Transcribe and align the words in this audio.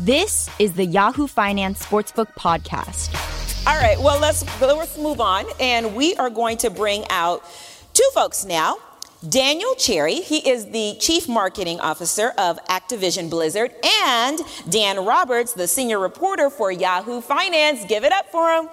This 0.00 0.50
is 0.58 0.72
the 0.72 0.84
Yahoo 0.84 1.28
Finance 1.28 1.86
Sportsbook 1.86 2.34
Podcast. 2.34 3.14
All 3.64 3.78
right, 3.80 3.96
well, 4.00 4.18
let's, 4.20 4.44
let's 4.60 4.98
move 4.98 5.20
on. 5.20 5.46
And 5.60 5.94
we 5.94 6.16
are 6.16 6.30
going 6.30 6.58
to 6.58 6.70
bring 6.70 7.04
out 7.10 7.44
two 7.92 8.08
folks 8.12 8.44
now. 8.44 8.78
Daniel 9.28 9.74
Cherry, 9.76 10.16
he 10.16 10.46
is 10.50 10.66
the 10.66 10.96
Chief 10.98 11.28
Marketing 11.28 11.78
Officer 11.78 12.32
of 12.36 12.58
Activision 12.64 13.30
Blizzard, 13.30 13.72
and 14.04 14.40
Dan 14.68 15.04
Roberts, 15.04 15.54
the 15.54 15.68
Senior 15.68 16.00
Reporter 16.00 16.50
for 16.50 16.72
Yahoo 16.72 17.20
Finance. 17.20 17.84
Give 17.84 18.02
it 18.02 18.12
up 18.12 18.26
for 18.32 18.52
him. 18.52 18.68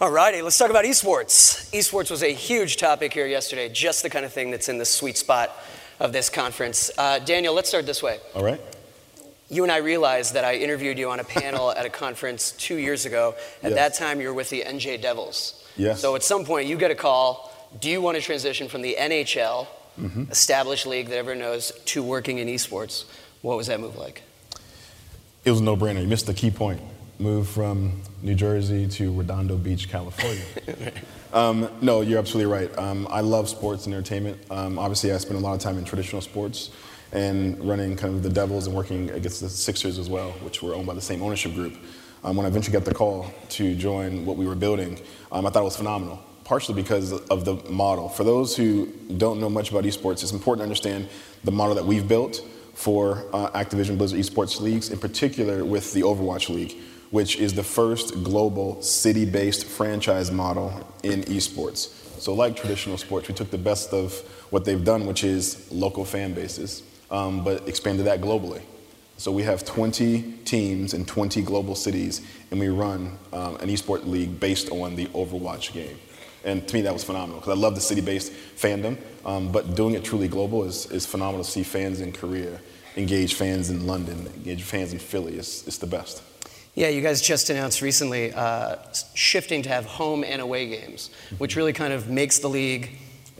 All 0.00 0.10
righty, 0.12 0.42
let's 0.42 0.56
talk 0.56 0.70
about 0.70 0.84
esports. 0.84 1.68
Esports 1.72 2.10
was 2.10 2.22
a 2.22 2.32
huge 2.32 2.76
topic 2.76 3.12
here 3.12 3.26
yesterday, 3.26 3.68
just 3.68 4.02
the 4.04 4.10
kind 4.10 4.24
of 4.24 4.32
thing 4.32 4.50
that's 4.52 4.68
in 4.68 4.78
the 4.78 4.84
sweet 4.84 5.16
spot 5.16 5.50
of 5.98 6.12
this 6.12 6.30
conference. 6.30 6.90
Uh, 6.96 7.18
Daniel, 7.18 7.52
let's 7.52 7.68
start 7.68 7.84
this 7.84 8.00
way. 8.00 8.18
All 8.34 8.44
right. 8.44 8.60
You 9.50 9.64
and 9.64 9.72
I 9.72 9.78
realized 9.78 10.34
that 10.34 10.44
I 10.44 10.54
interviewed 10.54 10.98
you 10.98 11.10
on 11.10 11.18
a 11.18 11.24
panel 11.24 11.72
at 11.72 11.84
a 11.84 11.90
conference 11.90 12.52
two 12.52 12.76
years 12.76 13.06
ago. 13.06 13.34
At 13.62 13.72
Yes. 13.72 13.74
that 13.74 13.94
time, 14.06 14.20
you 14.20 14.28
were 14.28 14.34
with 14.34 14.50
the 14.50 14.62
NJ 14.62 14.98
Devils. 15.02 15.64
Yes. 15.76 16.00
So 16.00 16.14
at 16.14 16.22
some 16.22 16.44
point, 16.44 16.68
you 16.68 16.76
get 16.76 16.90
a 16.92 16.94
call. 16.94 17.52
Do 17.80 17.90
you 17.90 18.00
want 18.00 18.16
to 18.16 18.22
transition 18.22 18.68
from 18.68 18.82
the 18.82 18.96
NHL, 18.98 19.66
Mm-hmm. 19.98 20.30
established 20.30 20.86
league 20.86 21.08
that 21.08 21.16
everyone 21.16 21.40
knows, 21.40 21.72
to 21.86 22.04
working 22.04 22.38
in 22.38 22.46
esports? 22.46 23.04
What 23.42 23.56
was 23.56 23.66
that 23.66 23.80
move 23.80 23.96
like? 23.96 24.22
It 25.44 25.50
was 25.50 25.58
a 25.60 25.64
no-brainer. 25.64 26.00
You 26.00 26.06
missed 26.06 26.26
the 26.26 26.34
key 26.34 26.52
point. 26.52 26.80
Moved 27.20 27.50
from 27.50 28.00
New 28.22 28.36
Jersey 28.36 28.86
to 28.86 29.12
Redondo 29.12 29.56
Beach, 29.56 29.88
California. 29.88 30.40
um, 31.32 31.68
no, 31.80 32.00
you're 32.00 32.20
absolutely 32.20 32.52
right. 32.52 32.78
Um, 32.78 33.08
I 33.10 33.22
love 33.22 33.48
sports 33.48 33.86
and 33.86 33.94
entertainment. 33.94 34.38
Um, 34.52 34.78
obviously, 34.78 35.12
I 35.12 35.18
spent 35.18 35.36
a 35.36 35.42
lot 35.42 35.54
of 35.54 35.60
time 35.60 35.78
in 35.78 35.84
traditional 35.84 36.22
sports 36.22 36.70
and 37.10 37.58
running 37.68 37.96
kind 37.96 38.14
of 38.14 38.22
the 38.22 38.28
Devils 38.28 38.68
and 38.68 38.76
working 38.76 39.10
against 39.10 39.40
the 39.40 39.48
Sixers 39.48 39.98
as 39.98 40.08
well, 40.08 40.30
which 40.42 40.62
were 40.62 40.74
owned 40.76 40.86
by 40.86 40.94
the 40.94 41.00
same 41.00 41.20
ownership 41.20 41.54
group. 41.54 41.74
Um, 42.22 42.36
when 42.36 42.46
I 42.46 42.50
eventually 42.50 42.72
got 42.72 42.84
the 42.84 42.94
call 42.94 43.32
to 43.48 43.74
join 43.74 44.24
what 44.24 44.36
we 44.36 44.46
were 44.46 44.54
building, 44.54 45.00
um, 45.32 45.44
I 45.44 45.50
thought 45.50 45.62
it 45.62 45.64
was 45.64 45.76
phenomenal. 45.76 46.22
Partially 46.44 46.80
because 46.80 47.10
of 47.12 47.44
the 47.44 47.56
model. 47.68 48.08
For 48.08 48.22
those 48.22 48.56
who 48.56 48.86
don't 49.16 49.40
know 49.40 49.50
much 49.50 49.72
about 49.72 49.82
esports, 49.82 50.22
it's 50.22 50.30
important 50.30 50.60
to 50.60 50.64
understand 50.64 51.08
the 51.42 51.50
model 51.50 51.74
that 51.74 51.84
we've 51.84 52.06
built 52.06 52.42
for 52.74 53.24
uh, 53.32 53.50
Activision 53.50 53.98
Blizzard 53.98 54.20
esports 54.20 54.60
leagues, 54.60 54.90
in 54.90 54.98
particular 55.00 55.64
with 55.64 55.92
the 55.92 56.02
Overwatch 56.02 56.48
League, 56.48 56.76
which 57.10 57.36
is 57.36 57.54
the 57.54 57.62
first 57.62 58.22
global 58.22 58.80
city 58.82 59.24
based 59.24 59.64
franchise 59.64 60.30
model 60.30 60.86
in 61.02 61.22
esports. 61.24 61.88
So, 62.20 62.34
like 62.34 62.56
traditional 62.56 62.98
sports, 62.98 63.28
we 63.28 63.34
took 63.34 63.50
the 63.50 63.58
best 63.58 63.92
of 63.92 64.12
what 64.50 64.64
they've 64.64 64.82
done, 64.82 65.06
which 65.06 65.24
is 65.24 65.70
local 65.70 66.04
fan 66.04 66.34
bases, 66.34 66.82
um, 67.10 67.44
but 67.44 67.66
expanded 67.68 68.06
that 68.06 68.20
globally. 68.20 68.62
So, 69.16 69.30
we 69.32 69.42
have 69.44 69.64
20 69.64 70.22
teams 70.44 70.94
in 70.94 71.04
20 71.04 71.42
global 71.42 71.74
cities, 71.74 72.22
and 72.50 72.58
we 72.58 72.68
run 72.68 73.18
um, 73.32 73.56
an 73.56 73.68
esports 73.68 74.06
league 74.06 74.40
based 74.40 74.70
on 74.70 74.96
the 74.96 75.06
Overwatch 75.06 75.72
game. 75.72 75.96
And 76.44 76.66
to 76.66 76.74
me, 76.74 76.82
that 76.82 76.92
was 76.92 77.04
phenomenal 77.04 77.40
because 77.40 77.56
I 77.56 77.60
love 77.60 77.74
the 77.74 77.80
city 77.80 78.00
based 78.00 78.32
fandom, 78.32 78.98
um, 79.24 79.52
but 79.52 79.74
doing 79.74 79.94
it 79.94 80.04
truly 80.04 80.28
global 80.28 80.64
is, 80.64 80.86
is 80.90 81.06
phenomenal 81.06 81.44
to 81.44 81.50
see 81.50 81.62
fans 81.62 82.00
in 82.00 82.12
Korea 82.12 82.58
engage 82.98 83.34
fans 83.34 83.70
in 83.70 83.86
London, 83.86 84.26
engage 84.36 84.62
fans 84.62 84.92
in 84.92 84.98
Philly. 84.98 85.38
It's, 85.38 85.66
it's 85.66 85.78
the 85.78 85.86
best. 85.86 86.22
Yeah, 86.78 86.90
you 86.90 87.02
guys 87.02 87.20
just 87.20 87.50
announced 87.50 87.82
recently 87.82 88.32
uh, 88.32 88.76
shifting 89.12 89.62
to 89.62 89.68
have 89.68 89.84
home 89.84 90.22
and 90.22 90.40
away 90.40 90.68
games, 90.68 91.10
which 91.38 91.56
really 91.56 91.72
kind 91.72 91.92
of 91.92 92.08
makes 92.08 92.38
the 92.38 92.48
league 92.48 92.90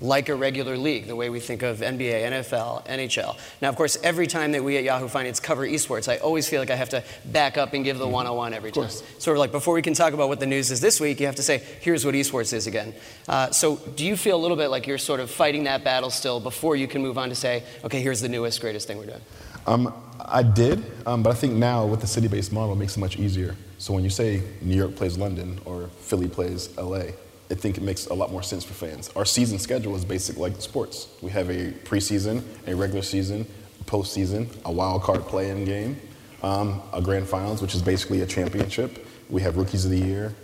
like 0.01 0.29
a 0.29 0.35
regular 0.35 0.77
league, 0.77 1.07
the 1.07 1.15
way 1.15 1.31
we 1.31 1.39
think 1.39 1.63
of 1.63 1.79
NBA, 1.79 2.33
NFL, 2.33 2.85
NHL. 2.89 3.39
Now, 3.63 3.69
of 3.69 3.77
course, 3.77 3.97
every 4.03 4.27
time 4.27 4.51
that 4.53 4.65
we 4.65 4.77
at 4.77 4.83
Yahoo 4.83 5.07
Finance 5.07 5.39
cover 5.39 5.65
esports, 5.65 6.11
I 6.13 6.17
always 6.17 6.49
feel 6.49 6.61
like 6.61 6.71
I 6.71 6.75
have 6.75 6.89
to 6.89 7.05
back 7.27 7.57
up 7.57 7.75
and 7.75 7.85
give 7.85 7.99
the 7.99 8.09
101 8.09 8.55
every 8.55 8.73
time. 8.73 8.83
Sort 9.21 9.37
of 9.37 9.39
like 9.39 9.53
before 9.53 9.75
we 9.75 9.83
can 9.83 9.95
talk 9.95 10.15
about 10.15 10.29
what 10.29 10.41
the 10.41 10.47
news 10.47 10.73
is 10.73 10.81
this 10.81 11.01
week, 11.01 11.21
you 11.21 11.27
have 11.27 11.37
to 11.37 11.43
say, 11.45 11.63
here's 11.81 12.05
what 12.05 12.17
esports 12.17 12.53
is 12.53 12.67
again. 12.67 12.93
Uh, 13.29 13.53
so, 13.53 13.77
do 13.95 14.05
you 14.05 14.17
feel 14.17 14.37
a 14.37 14.43
little 14.43 14.57
bit 14.57 14.67
like 14.67 14.89
you're 14.89 14.99
sort 14.99 15.21
of 15.21 15.31
fighting 15.31 15.63
that 15.63 15.85
battle 15.85 16.11
still 16.11 16.41
before 16.41 16.75
you 16.75 16.89
can 16.89 17.03
move 17.03 17.17
on 17.17 17.29
to 17.29 17.37
say, 17.37 17.63
okay, 17.85 18.03
here's 18.03 18.21
the 18.21 18.29
newest, 18.29 18.61
greatest 18.61 18.89
thing 18.89 18.99
we're 18.99 19.07
doing? 19.07 19.23
Um, 19.67 19.93
I 20.21 20.43
did, 20.43 20.85
um, 21.07 21.23
but 21.23 21.31
I 21.31 21.35
think 21.35 21.55
now 21.55 21.87
with 21.87 22.01
the 22.01 22.07
city 22.07 22.29
based 22.29 22.53
model, 22.53 22.73
it 22.73 22.77
makes 22.77 22.97
it 22.97 23.01
much 23.01 23.19
easier. 23.19 23.57
So 23.79 23.95
when 23.95 24.03
you 24.05 24.11
say 24.11 24.43
New 24.61 24.75
York 24.77 24.97
plays 24.97 25.17
London 25.17 25.61
or 25.65 25.89
Philly 26.01 26.29
plays 26.29 26.77
LA, 26.77 27.13
I 27.51 27.55
think 27.55 27.79
it 27.79 27.83
makes 27.83 28.07
a 28.07 28.15
lot 28.15 28.31
more 28.31 28.43
sense 28.43 28.65
for 28.65 28.75
fans. 28.75 29.11
Our 29.17 29.25
season 29.25 29.59
schedule 29.59 29.97
is 29.97 30.05
basic 30.05 30.37
like 30.37 30.61
sports. 30.61 31.09
We 31.23 31.31
have 31.31 31.49
a 31.49 31.73
preseason, 31.85 32.43
a 32.67 32.75
regular 32.75 33.03
season, 33.03 33.47
a 33.81 33.85
postseason, 33.85 34.49
a 34.65 34.73
wild 34.73 35.03
card 35.03 35.23
play-in 35.23 35.65
game, 35.65 35.99
um, 36.43 36.83
a 36.93 37.01
grand 37.01 37.27
finals, 37.27 37.63
which 37.63 37.75
is 37.75 37.81
basically 37.81 38.21
a 38.21 38.27
championship. 38.27 39.07
We 39.31 39.41
have 39.43 39.57
rookies 39.57 39.85
of 39.85 39.93
the 39.93 39.99
year, 39.99 40.35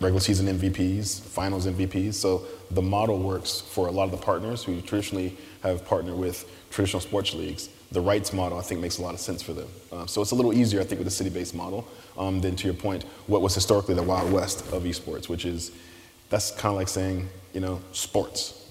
regular 0.00 0.20
season 0.20 0.46
MVPs, 0.58 1.22
finals 1.22 1.66
MVPs. 1.66 2.14
So 2.14 2.42
the 2.70 2.82
model 2.82 3.18
works 3.18 3.60
for 3.60 3.86
a 3.86 3.90
lot 3.90 4.04
of 4.04 4.10
the 4.10 4.18
partners 4.18 4.64
who 4.64 4.80
traditionally 4.82 5.38
have 5.62 5.86
partnered 5.86 6.16
with 6.16 6.50
traditional 6.70 7.00
sports 7.00 7.32
leagues. 7.32 7.68
The 7.92 8.00
rights 8.00 8.32
model, 8.32 8.58
I 8.58 8.62
think, 8.62 8.80
makes 8.80 8.98
a 8.98 9.02
lot 9.02 9.14
of 9.14 9.20
sense 9.20 9.42
for 9.42 9.52
them. 9.52 9.68
Um, 9.92 10.08
so 10.08 10.22
it's 10.22 10.30
a 10.30 10.34
little 10.34 10.52
easier, 10.52 10.80
I 10.80 10.84
think, 10.84 10.98
with 10.98 11.06
the 11.06 11.12
city-based 11.12 11.54
model 11.54 11.86
um, 12.16 12.40
than, 12.40 12.56
to 12.56 12.64
your 12.64 12.74
point, 12.74 13.04
what 13.26 13.42
was 13.42 13.54
historically 13.54 13.94
the 13.94 14.02
Wild 14.02 14.32
West 14.32 14.60
of 14.72 14.82
esports, 14.84 15.28
which 15.28 15.44
is 15.44 15.72
that's 16.32 16.50
kind 16.50 16.72
of 16.72 16.76
like 16.76 16.88
saying, 16.88 17.28
you 17.52 17.60
know, 17.60 17.80
sports. 17.92 18.70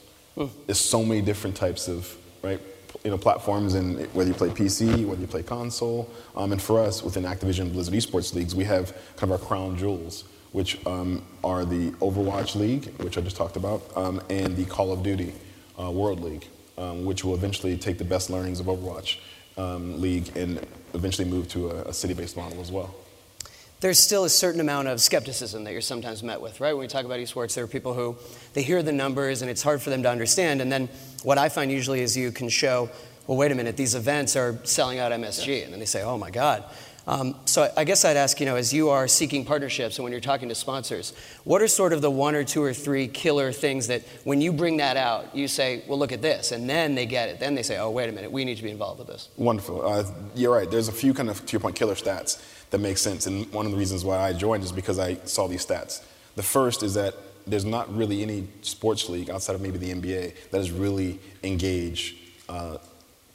There's 0.66 0.80
so 0.80 1.06
many 1.06 1.22
different 1.22 1.56
types 1.56 1.88
of 1.88 2.18
right, 2.42 2.60
you 3.04 3.12
know, 3.12 3.18
platforms, 3.18 3.76
and 3.76 4.00
whether 4.14 4.30
you 4.30 4.36
play 4.36 4.50
PC, 4.50 5.06
whether 5.06 5.22
you 5.22 5.28
play 5.28 5.44
console, 5.44 6.10
um, 6.36 6.52
and 6.52 6.62
for 6.62 6.80
us 6.80 7.04
within 7.04 7.24
Activision 7.24 7.72
Blizzard 7.72 7.94
esports 7.94 8.34
leagues, 8.34 8.56
we 8.56 8.64
have 8.64 8.98
kind 9.16 9.32
of 9.32 9.40
our 9.40 9.48
crown 9.48 9.78
jewels, 9.78 10.24
which 10.52 10.84
um, 10.88 11.22
are 11.44 11.64
the 11.64 11.92
Overwatch 12.02 12.56
League, 12.56 12.86
which 13.02 13.18
I 13.18 13.22
just 13.22 13.36
talked 13.36 13.56
about, 13.56 13.84
um, 13.96 14.20
and 14.30 14.58
the 14.58 14.66
Call 14.66 14.92
of 14.92 15.04
Duty 15.04 15.34
uh, 15.80 15.92
World 15.92 16.22
League, 16.22 16.48
um, 16.78 17.06
which 17.06 17.24
will 17.24 17.36
eventually 17.36 17.78
take 17.78 17.98
the 17.98 18.06
best 18.06 18.30
learnings 18.30 18.60
of 18.60 18.66
Overwatch 18.68 19.18
um, 19.58 20.02
League 20.02 20.36
and 20.36 20.66
eventually 20.94 21.28
move 21.28 21.48
to 21.50 21.70
a, 21.70 21.90
a 21.90 21.94
city-based 21.94 22.36
model 22.38 22.60
as 22.62 22.72
well. 22.72 22.94
there's 23.82 24.00
still 24.00 24.26
a 24.26 24.30
certain 24.30 24.62
amount 24.62 24.88
of 24.88 25.02
skepticism 25.02 25.64
that 25.64 25.72
you're 25.72 25.82
sometimes 25.82 26.22
met 26.22 26.40
with, 26.40 26.60
right? 26.62 26.74
When 26.74 26.82
we 26.82 26.88
talk 26.88 27.04
about 27.06 27.20
esports, 27.20 27.56
there 27.56 27.64
are 27.64 27.68
people 27.68 27.94
who 27.94 28.16
they 28.54 28.62
hear 28.62 28.84
the 28.84 28.92
numbers 28.92 29.42
and 29.42 29.50
it's 29.50 29.64
hard 29.64 29.82
for 29.82 29.90
them 29.90 30.04
to 30.04 30.10
understand. 30.10 30.62
And 30.62 30.72
then 30.72 30.88
what 31.24 31.38
I 31.38 31.50
find 31.50 31.72
usually 31.72 32.02
is 32.02 32.16
you 32.16 32.32
can 32.32 32.48
show, 32.48 32.90
well, 33.26 33.38
wait 33.38 33.52
a 33.52 33.56
minute, 33.56 33.78
these 33.78 33.96
events 33.96 34.36
are 34.36 34.60
selling 34.66 35.00
out 35.00 35.12
MSG, 35.12 35.64
and 35.64 35.74
then 35.74 35.80
they 35.80 35.86
say, 35.86 36.04
oh 36.04 36.18
my 36.18 36.30
God. 36.30 36.64
Um, 37.08 37.36
so 37.46 37.72
I- 37.76 37.84
guess 37.84 38.06
I'd 38.06 38.18
ask, 38.18 38.40
you 38.40 38.46
know, 38.46 38.56
as 38.56 38.72
you 38.72 38.90
are 38.90 39.08
seeking 39.08 39.44
partnerships 39.44 39.98
and 39.98 40.04
when 40.04 40.12
you're 40.12 40.22
talking 40.22 40.50
to 40.50 40.56
sponsors, 40.56 41.14
what 41.44 41.62
are 41.62 41.68
sort 41.68 41.94
of 41.94 42.02
the 42.02 42.12
one 42.12 42.36
or 42.36 42.44
two 42.44 42.62
or 42.62 42.74
three 42.74 43.08
killer 43.08 43.52
things 43.52 43.88
that 43.88 44.04
when 44.24 44.40
you 44.40 44.54
bring 44.54 44.78
that 44.78 44.98
out, 44.98 45.36
you 45.36 45.48
say, 45.48 45.84
well, 45.88 45.98
look 45.98 46.12
at 46.12 46.22
this, 46.22 46.52
and 46.52 46.70
then 46.70 46.94
they 46.96 47.06
get 47.06 47.30
it. 47.30 47.40
Then 47.40 47.56
they 47.56 47.64
say, 47.64 47.78
oh, 47.80 47.90
wait 47.90 48.08
a 48.08 48.12
minute, 48.12 48.32
we 48.32 48.46
need 48.46 48.58
to 48.58 48.64
be 48.64 48.70
involved 48.70 49.00
with 49.00 49.08
this. 49.08 49.30
Wonderful. 49.38 49.86
Uh, 49.86 50.04
you're 50.36 50.54
right. 50.54 50.70
There's 50.70 50.88
a 50.88 50.94
few 50.94 51.14
kind 51.14 51.30
of, 51.30 51.44
to 51.46 51.52
your 51.54 51.60
point, 51.60 51.76
killer 51.76 51.96
stats 51.96 52.42
that 52.70 52.78
make 52.80 52.98
sense. 52.98 53.26
And 53.28 53.52
one 53.52 53.66
of 53.66 53.72
the 53.72 53.78
reasons 53.78 54.06
why 54.06 54.18
I 54.18 54.34
joined 54.34 54.64
is 54.64 54.72
because 54.72 55.00
I 55.00 55.16
saw 55.26 55.48
these 55.48 55.66
stats. 55.66 56.04
The 56.36 56.44
first 56.44 56.84
is 56.84 56.94
that 56.94 57.16
there's 57.48 57.66
not 57.66 57.94
really 57.96 58.22
any 58.22 58.48
sports 58.62 59.10
league 59.10 59.30
outside 59.30 59.56
of 59.56 59.62
maybe 59.62 59.78
the 59.78 59.92
NBA 59.92 60.50
that 60.52 60.58
has 60.58 60.72
really 60.72 61.20
engaged 61.44 62.16
uh, 62.48 62.78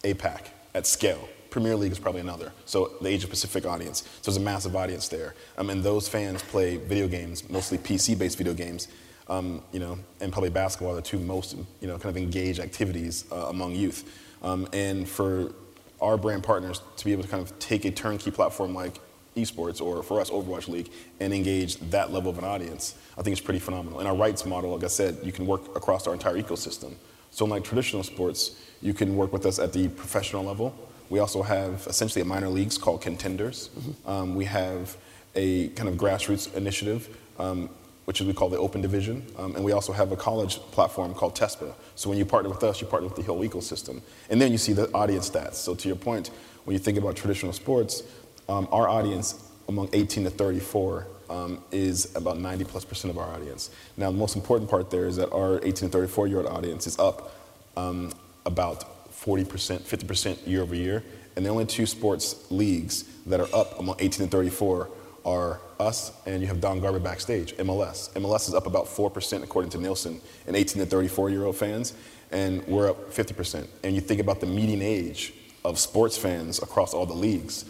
APAC 0.05 0.43
at 0.75 0.87
scale. 0.87 1.29
Premier 1.51 1.77
League 1.77 1.93
is 1.93 1.99
probably 1.99 2.21
another. 2.21 2.53
So 2.65 2.93
the 3.01 3.09
Asia 3.09 3.29
Pacific 3.29 3.67
audience. 3.67 4.03
So 4.23 4.31
there's 4.31 4.37
a 4.37 4.41
massive 4.41 4.77
audience 4.77 5.09
there. 5.09 5.35
Um, 5.59 5.71
and 5.71 5.83
those 5.83 6.09
fans 6.09 6.43
play 6.43 6.77
video 6.77 7.09
games, 7.09 7.49
mostly 7.49 7.79
PC-based 7.79 8.39
video 8.39 8.55
games, 8.55 8.89
um, 9.29 9.63
you 9.73 9.81
know, 9.81 9.99
and 10.21 10.33
probably 10.33 10.51
basketball 10.51 10.93
are 10.93 10.97
the 10.97 11.03
two 11.03 11.19
most, 11.19 11.57
you 11.81 11.89
know, 11.89 11.99
kind 11.99 12.17
of 12.17 12.17
engaged 12.17 12.61
activities 12.61 13.25
uh, 13.33 13.47
among 13.49 13.75
youth. 13.75 14.05
Um, 14.43 14.69
and 14.73 15.09
for 15.09 15.53
our 16.01 16.17
brand 16.17 16.45
partners 16.45 16.83
to 16.97 17.05
be 17.05 17.13
able 17.13 17.23
to 17.23 17.29
kind 17.29 17.43
of 17.43 17.59
take 17.59 17.85
a 17.85 17.91
turnkey 17.91 18.31
platform 18.31 18.75
like 18.75 19.01
esports 19.37 19.81
or 19.81 20.03
for 20.03 20.21
us 20.21 20.31
Overwatch 20.31 20.69
League 20.69 20.91
and 21.21 21.33
engage 21.33 21.77
that 21.91 22.13
level 22.13 22.31
of 22.31 22.39
an 22.39 22.45
audience, 22.45 22.95
I 23.19 23.23
think 23.23 23.33
it's 23.33 23.45
pretty 23.45 23.61
phenomenal. 23.61 24.01
In 24.01 24.07
our 24.07 24.17
rights 24.17 24.45
model, 24.47 24.73
like 24.75 24.85
I 24.85 24.89
said, 24.89 25.19
you 25.23 25.33
can 25.33 25.47
work 25.47 25.77
across 25.77 26.07
our 26.07 26.15
entire 26.15 26.41
ecosystem. 26.41 26.95
So 27.31 27.45
unlike 27.45 27.65
traditional 27.65 28.03
sports, 28.03 28.59
you 28.81 28.95
can 28.95 29.17
work 29.17 29.33
with 29.33 29.45
us 29.47 29.59
at 29.59 29.73
the 29.73 29.89
professional 29.89 30.45
level. 30.45 30.75
We 31.09 31.19
also 31.19 31.43
have 31.43 31.87
essentially 31.87 32.23
a 32.23 32.25
minor 32.25 32.49
leagues 32.49 32.79
called 32.79 33.01
contenders. 33.01 33.71
Um, 34.07 34.35
we 34.35 34.45
have 34.47 34.97
a 35.35 35.69
kind 35.69 35.89
of 35.89 35.97
grassroots 35.97 36.53
initiative 36.55 37.09
um, 37.39 37.69
which 38.07 38.21
is 38.21 38.27
we 38.27 38.33
call 38.33 38.49
the 38.49 38.59
open 38.59 38.81
division, 38.81 39.27
um, 39.37 39.57
and 39.57 39.65
we 39.65 39.73
also 39.73 39.93
have 39.93 40.13
a 40.13 40.17
college 40.17 40.59
platform 40.71 41.13
called 41.13 41.35
TESPA. 41.35 41.75
So 41.97 42.09
when 42.09 42.19
you 42.19 42.25
partner 42.25 42.49
with 42.49 42.63
us, 42.63 42.81
you 42.81 42.87
partner 42.87 43.09
with 43.09 43.17
the 43.17 43.25
whole 43.25 43.47
ecosystem, 43.47 44.01
and 44.31 44.41
then 44.41 44.53
you 44.53 44.59
see 44.59 44.73
the 44.73 44.91
audience 44.93 45.29
stats. 45.29 45.55
So 45.55 45.75
to 45.75 45.89
your 45.89 45.97
point, 45.97 46.31
when 46.65 46.75
you 46.75 46.79
think 46.79 46.99
about 46.99 47.17
traditional 47.17 47.53
sports, 47.53 48.05
um, 48.49 48.69
our 48.71 48.89
audience 48.89 49.51
among 49.69 49.89
18 49.93 50.25
to 50.25 50.31
34 50.31 51.07
um, 51.29 51.61
is 51.73 52.15
about 52.15 52.39
90 52.39 52.65
plus 52.65 52.85
percent 52.85 53.11
of 53.11 53.19
our 53.19 53.29
audience. 53.29 53.71
Now, 53.97 54.13
the 54.13 54.17
most 54.17 54.37
important 54.37 54.71
part 54.71 54.89
there 54.93 55.07
is 55.07 55.17
that 55.17 55.33
our 55.33 55.59
18 55.65 55.75
to 55.75 55.89
34 55.89 56.29
year 56.29 56.39
old 56.39 56.47
audience 56.47 56.87
is 56.87 56.97
up 57.01 57.35
um, 57.77 58.13
about 58.45 58.85
40 59.17 59.45
percent, 59.45 59.83
50 59.83 60.07
percent 60.07 60.47
year 60.47 60.63
over 60.63 60.75
year, 60.75 61.03
and 61.35 61.45
the 61.45 61.51
only 61.51 61.67
two 61.67 61.87
sports 61.87 62.51
leagues 62.51 63.05
that 63.27 63.41
are 63.41 63.49
up 63.55 63.79
among 63.79 63.97
18 63.99 64.27
to 64.27 64.31
34 64.31 64.89
are 65.25 65.61
us 65.81 66.13
and 66.27 66.41
you 66.41 66.47
have 66.47 66.61
Don 66.61 66.81
Garber 66.81 67.01
backstage, 67.01 67.55
MLS. 67.57 68.11
MLS 68.13 68.49
is 68.49 68.55
up 68.55 68.67
about 68.67 68.87
4% 68.87 69.43
according 69.43 69.71
to 69.73 69.79
Nielsen 69.79 70.21
in 70.47 70.55
18 70.55 70.83
to 70.83 70.87
34 70.87 71.31
year 71.31 71.45
old 71.45 71.57
fans, 71.57 71.95
and 72.31 72.65
we're 72.67 72.91
up 72.91 73.13
50%. 73.13 73.67
And 73.83 73.95
you 73.95 74.01
think 74.01 74.21
about 74.21 74.41
the 74.41 74.47
median 74.47 74.83
age 74.83 75.35
of 75.65 75.79
sports 75.79 76.17
fans 76.17 76.63
across 76.63 76.95
all 76.95 77.07
the 77.07 77.15
leagues, 77.15 77.65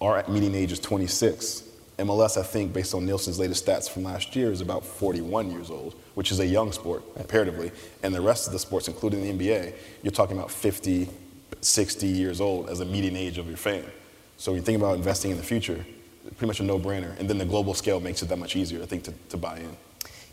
our 0.00 0.24
median 0.28 0.54
age 0.54 0.72
is 0.72 0.80
26. 0.80 1.64
MLS, 1.98 2.36
I 2.36 2.42
think, 2.42 2.72
based 2.74 2.94
on 2.94 3.06
Nielsen's 3.06 3.38
latest 3.38 3.64
stats 3.64 3.88
from 3.88 4.04
last 4.04 4.36
year, 4.36 4.52
is 4.52 4.60
about 4.60 4.84
41 4.84 5.50
years 5.50 5.70
old, 5.70 5.94
which 6.14 6.30
is 6.30 6.40
a 6.40 6.46
young 6.46 6.70
sport 6.72 7.02
comparatively. 7.16 7.72
And 8.02 8.14
the 8.14 8.20
rest 8.20 8.46
of 8.46 8.52
the 8.52 8.58
sports, 8.58 8.86
including 8.88 9.22
the 9.22 9.32
NBA, 9.32 9.74
you're 10.02 10.12
talking 10.12 10.36
about 10.36 10.50
50, 10.50 11.08
60 11.60 12.06
years 12.06 12.40
old 12.40 12.68
as 12.68 12.80
a 12.80 12.84
median 12.84 13.16
age 13.16 13.38
of 13.38 13.48
your 13.48 13.56
fan. 13.56 13.84
So 14.36 14.52
when 14.52 14.60
you 14.60 14.64
think 14.64 14.78
about 14.78 14.96
investing 14.96 15.30
in 15.30 15.38
the 15.38 15.42
future, 15.42 15.86
pretty 16.36 16.46
much 16.46 16.60
a 16.60 16.64
no-brainer. 16.64 17.18
And 17.18 17.30
then 17.30 17.38
the 17.38 17.46
global 17.46 17.72
scale 17.72 18.00
makes 18.00 18.22
it 18.22 18.28
that 18.28 18.38
much 18.38 18.56
easier, 18.56 18.82
I 18.82 18.86
think, 18.86 19.04
to, 19.04 19.14
to 19.30 19.36
buy 19.38 19.58
in. 19.58 19.76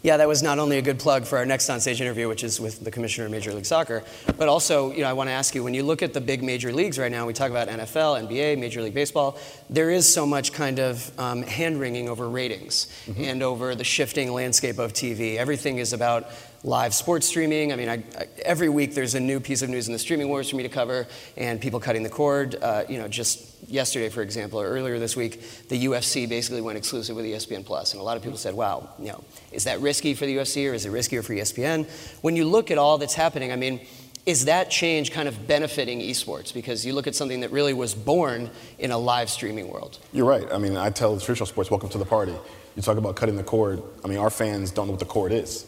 Yeah, 0.04 0.18
that 0.18 0.28
was 0.28 0.44
not 0.44 0.60
only 0.60 0.78
a 0.78 0.82
good 0.82 1.00
plug 1.00 1.26
for 1.26 1.38
our 1.38 1.46
next 1.46 1.70
on-stage 1.70 2.02
interview, 2.02 2.28
which 2.28 2.44
is 2.44 2.60
with 2.60 2.84
the 2.84 2.92
commissioner 2.92 3.26
of 3.26 3.32
Major 3.32 3.54
League 3.54 3.66
Soccer, 3.66 4.04
but 4.38 4.50
also, 4.50 4.92
you 4.92 5.00
know, 5.00 5.10
I 5.10 5.14
want 5.14 5.30
to 5.30 5.32
ask 5.32 5.56
you, 5.56 5.64
when 5.64 5.74
you 5.74 5.84
look 5.84 6.02
at 6.02 6.12
the 6.14 6.20
big 6.20 6.44
major 6.44 6.74
leagues 6.74 7.00
right 7.00 7.10
now, 7.12 7.26
we 7.26 7.32
talk 7.32 7.50
about 7.50 7.70
NFL, 7.70 8.28
NBA, 8.28 8.60
Major 8.60 8.82
League 8.82 8.94
Baseball, 8.94 9.38
there 9.70 9.90
is 9.90 10.14
so 10.14 10.26
much 10.26 10.52
kind 10.52 10.80
of 10.80 11.18
um, 11.18 11.42
hand-wringing 11.44 12.10
over 12.10 12.28
ratings 12.28 12.88
mm-hmm. 13.06 13.24
and 13.24 13.42
over 13.42 13.76
the 13.76 13.86
shifting 13.86 14.34
landscape 14.34 14.78
of 14.78 14.92
TV. 14.92 15.38
Everything 15.38 15.78
is 15.78 15.94
about 15.94 16.30
live 16.64 16.94
sports 16.94 17.28
streaming. 17.28 17.74
I 17.74 17.76
mean, 17.76 17.90
I, 17.90 18.04
I, 18.18 18.28
every 18.44 18.70
week 18.70 18.94
there's 18.94 19.16
a 19.16 19.20
new 19.20 19.40
piece 19.40 19.62
of 19.62 19.70
news 19.70 19.88
in 19.88 19.94
the 19.94 20.00
streaming 20.00 20.30
wars 20.30 20.50
for 20.50 20.56
me 20.56 20.64
to 20.64 20.70
cover, 20.70 21.08
and 21.36 21.60
people 21.60 21.80
cutting 21.80 22.04
the 22.04 22.10
cord. 22.10 22.56
Uh, 22.62 22.84
you 22.88 22.98
know, 22.98 23.08
just 23.08 23.70
yesterday, 23.70 24.10
for 24.10 24.22
example, 24.22 24.62
or 24.62 24.68
earlier 24.68 24.98
this 24.98 25.16
week, 25.16 25.68
the 25.68 25.86
UFC 25.86 26.28
basically 26.28 26.62
went 26.62 26.78
exclusive 26.78 27.16
with 27.16 27.26
ESPN 27.26 27.66
Plus, 27.66 27.94
and 27.94 28.00
a 28.00 28.04
lot 28.04 28.16
of 28.16 28.24
people 28.24 28.38
said, 28.38 28.54
"Wow, 28.54 28.90
you 28.98 29.08
know, 29.08 29.24
is 29.52 29.66
that 29.66 29.82
risky 29.82 30.14
for 30.14 30.26
the 30.26 30.38
UFC 30.38 30.70
or 30.70 30.74
is 30.74 30.86
it 30.86 30.92
riskier 30.92 31.24
for 31.24 31.34
ESPN?" 31.34 31.86
When 32.22 32.36
you 32.36 32.46
look 32.46 32.72
at 32.72 32.78
all 32.78 32.98
that's 32.98 33.16
happening, 33.16 33.52
I 33.52 33.56
mean. 33.56 33.82
Is 34.26 34.46
that 34.46 34.72
change 34.72 35.12
kind 35.12 35.28
of 35.28 35.48
benefiting 35.48 36.00
esports? 36.00 36.54
Because 36.54 36.86
you 36.86 36.94
look 36.94 37.08
at 37.08 37.14
something 37.14 37.42
that 37.42 37.52
really 37.52 37.74
was 37.74 37.94
born 37.94 38.50
in 38.80 38.92
a 38.92 38.98
live 38.98 39.30
streaming 39.30 39.68
world. 39.68 40.00
You're 40.14 40.26
right. 40.26 40.50
I 40.50 40.58
mean, 40.60 40.78
I 40.78 40.92
tell 40.92 41.20
traditional 41.20 41.46
sports, 41.46 41.70
welcome 41.70 41.90
to 41.90 41.98
the 41.98 42.06
party. 42.06 42.34
You 42.78 42.82
talk 42.82 42.98
about 42.98 43.18
cutting 43.18 43.36
the 43.36 43.44
cord. 43.44 43.84
I 44.02 44.08
mean, 44.08 44.20
our 44.20 44.30
fans 44.30 44.72
don't 44.72 44.88
know 44.88 44.94
what 44.94 45.02
the 45.02 45.06
cord 45.06 45.34
is. 45.34 45.66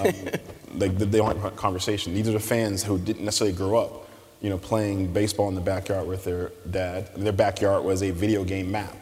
Um, 0.00 0.12
like 0.78 0.98
they 0.98 1.18
don't 1.18 1.38
have 1.38 1.56
conversation. 1.56 2.14
These 2.14 2.28
are 2.28 2.32
the 2.32 2.40
fans 2.40 2.82
who 2.82 2.98
didn't 2.98 3.24
necessarily 3.24 3.56
grow 3.56 3.78
up, 3.78 4.08
you 4.40 4.50
know, 4.50 4.58
playing 4.58 5.12
baseball 5.12 5.48
in 5.48 5.54
the 5.54 5.60
backyard 5.60 6.06
with 6.06 6.24
their 6.24 6.52
dad. 6.70 7.10
I 7.12 7.16
mean, 7.16 7.24
their 7.24 7.32
backyard 7.32 7.84
was 7.84 8.02
a 8.02 8.10
video 8.10 8.44
game 8.44 8.70
map. 8.70 8.96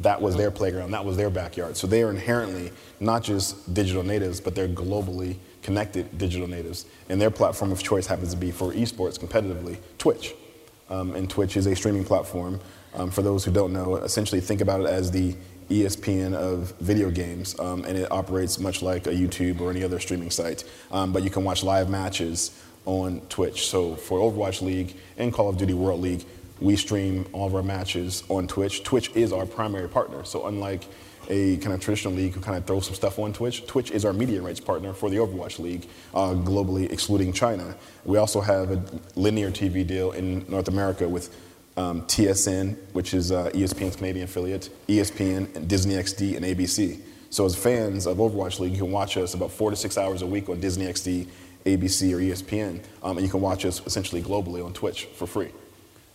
That 0.00 0.20
was 0.20 0.36
their 0.36 0.50
playground. 0.50 0.90
That 0.90 1.04
was 1.04 1.16
their 1.16 1.30
backyard. 1.30 1.76
So 1.76 1.86
they 1.86 2.02
are 2.02 2.10
inherently 2.10 2.70
not 3.00 3.22
just 3.22 3.72
digital 3.72 4.02
natives, 4.02 4.40
but 4.40 4.54
they're 4.54 4.68
globally 4.68 5.36
connected 5.62 6.18
digital 6.18 6.46
natives. 6.46 6.86
And 7.08 7.20
their 7.20 7.30
platform 7.30 7.72
of 7.72 7.82
choice 7.82 8.06
happens 8.06 8.30
to 8.32 8.36
be 8.36 8.50
for 8.50 8.72
esports 8.72 9.18
competitively 9.18 9.78
Twitch. 9.98 10.34
Um, 10.90 11.14
and 11.16 11.28
Twitch 11.28 11.56
is 11.56 11.66
a 11.66 11.74
streaming 11.74 12.04
platform. 12.04 12.60
Um, 12.94 13.10
for 13.10 13.22
those 13.22 13.44
who 13.44 13.50
don't 13.50 13.72
know, 13.72 13.96
essentially 13.96 14.40
think 14.40 14.60
about 14.60 14.80
it 14.80 14.86
as 14.86 15.10
the 15.10 15.34
ESPN 15.68 16.34
of 16.34 16.72
video 16.80 17.10
games, 17.10 17.58
um, 17.58 17.84
and 17.84 17.98
it 17.98 18.10
operates 18.10 18.58
much 18.58 18.82
like 18.82 19.06
a 19.06 19.12
YouTube 19.12 19.60
or 19.60 19.70
any 19.70 19.82
other 19.82 19.98
streaming 19.98 20.30
site. 20.30 20.64
Um, 20.90 21.12
but 21.12 21.22
you 21.22 21.30
can 21.30 21.44
watch 21.44 21.62
live 21.62 21.90
matches 21.90 22.50
on 22.84 23.20
Twitch. 23.28 23.66
So 23.66 23.96
for 23.96 24.20
Overwatch 24.20 24.62
League 24.62 24.96
and 25.18 25.32
Call 25.32 25.48
of 25.48 25.56
Duty 25.56 25.74
World 25.74 26.00
League, 26.00 26.24
we 26.60 26.76
stream 26.76 27.26
all 27.32 27.46
of 27.46 27.54
our 27.54 27.62
matches 27.62 28.22
on 28.28 28.46
Twitch. 28.46 28.82
Twitch 28.82 29.10
is 29.14 29.32
our 29.32 29.44
primary 29.44 29.88
partner. 29.88 30.24
So 30.24 30.46
unlike 30.46 30.84
a 31.28 31.56
kind 31.58 31.74
of 31.74 31.80
traditional 31.80 32.14
league 32.14 32.34
who 32.34 32.40
kind 32.40 32.56
of 32.56 32.64
throws 32.64 32.86
some 32.86 32.94
stuff 32.94 33.18
on 33.18 33.32
Twitch. 33.32 33.66
Twitch 33.66 33.90
is 33.90 34.04
our 34.04 34.12
media 34.12 34.40
rights 34.40 34.60
partner 34.60 34.92
for 34.92 35.10
the 35.10 35.16
Overwatch 35.16 35.58
League, 35.58 35.88
uh, 36.14 36.30
globally 36.34 36.90
excluding 36.90 37.32
China. 37.32 37.74
We 38.04 38.18
also 38.18 38.40
have 38.40 38.70
a 38.70 38.82
linear 39.16 39.50
TV 39.50 39.86
deal 39.86 40.12
in 40.12 40.46
North 40.48 40.68
America 40.68 41.08
with 41.08 41.34
um, 41.76 42.02
TSN, 42.02 42.76
which 42.92 43.14
is 43.14 43.32
uh, 43.32 43.50
ESPN's 43.50 43.96
Canadian 43.96 44.24
affiliate, 44.24 44.70
ESPN, 44.88 45.54
and 45.54 45.68
Disney 45.68 45.94
XD, 45.94 46.36
and 46.36 46.44
ABC. 46.44 47.00
So 47.30 47.44
as 47.44 47.54
fans 47.54 48.06
of 48.06 48.18
Overwatch 48.18 48.60
League, 48.60 48.72
you 48.72 48.78
can 48.78 48.92
watch 48.92 49.16
us 49.16 49.34
about 49.34 49.50
four 49.50 49.70
to 49.70 49.76
six 49.76 49.98
hours 49.98 50.22
a 50.22 50.26
week 50.26 50.48
on 50.48 50.60
Disney 50.60 50.86
XD, 50.86 51.26
ABC, 51.66 52.12
or 52.12 52.18
ESPN, 52.18 52.82
um, 53.02 53.18
and 53.18 53.26
you 53.26 53.30
can 53.30 53.40
watch 53.40 53.64
us 53.64 53.84
essentially 53.86 54.22
globally 54.22 54.64
on 54.64 54.72
Twitch 54.72 55.06
for 55.06 55.26
free. 55.26 55.50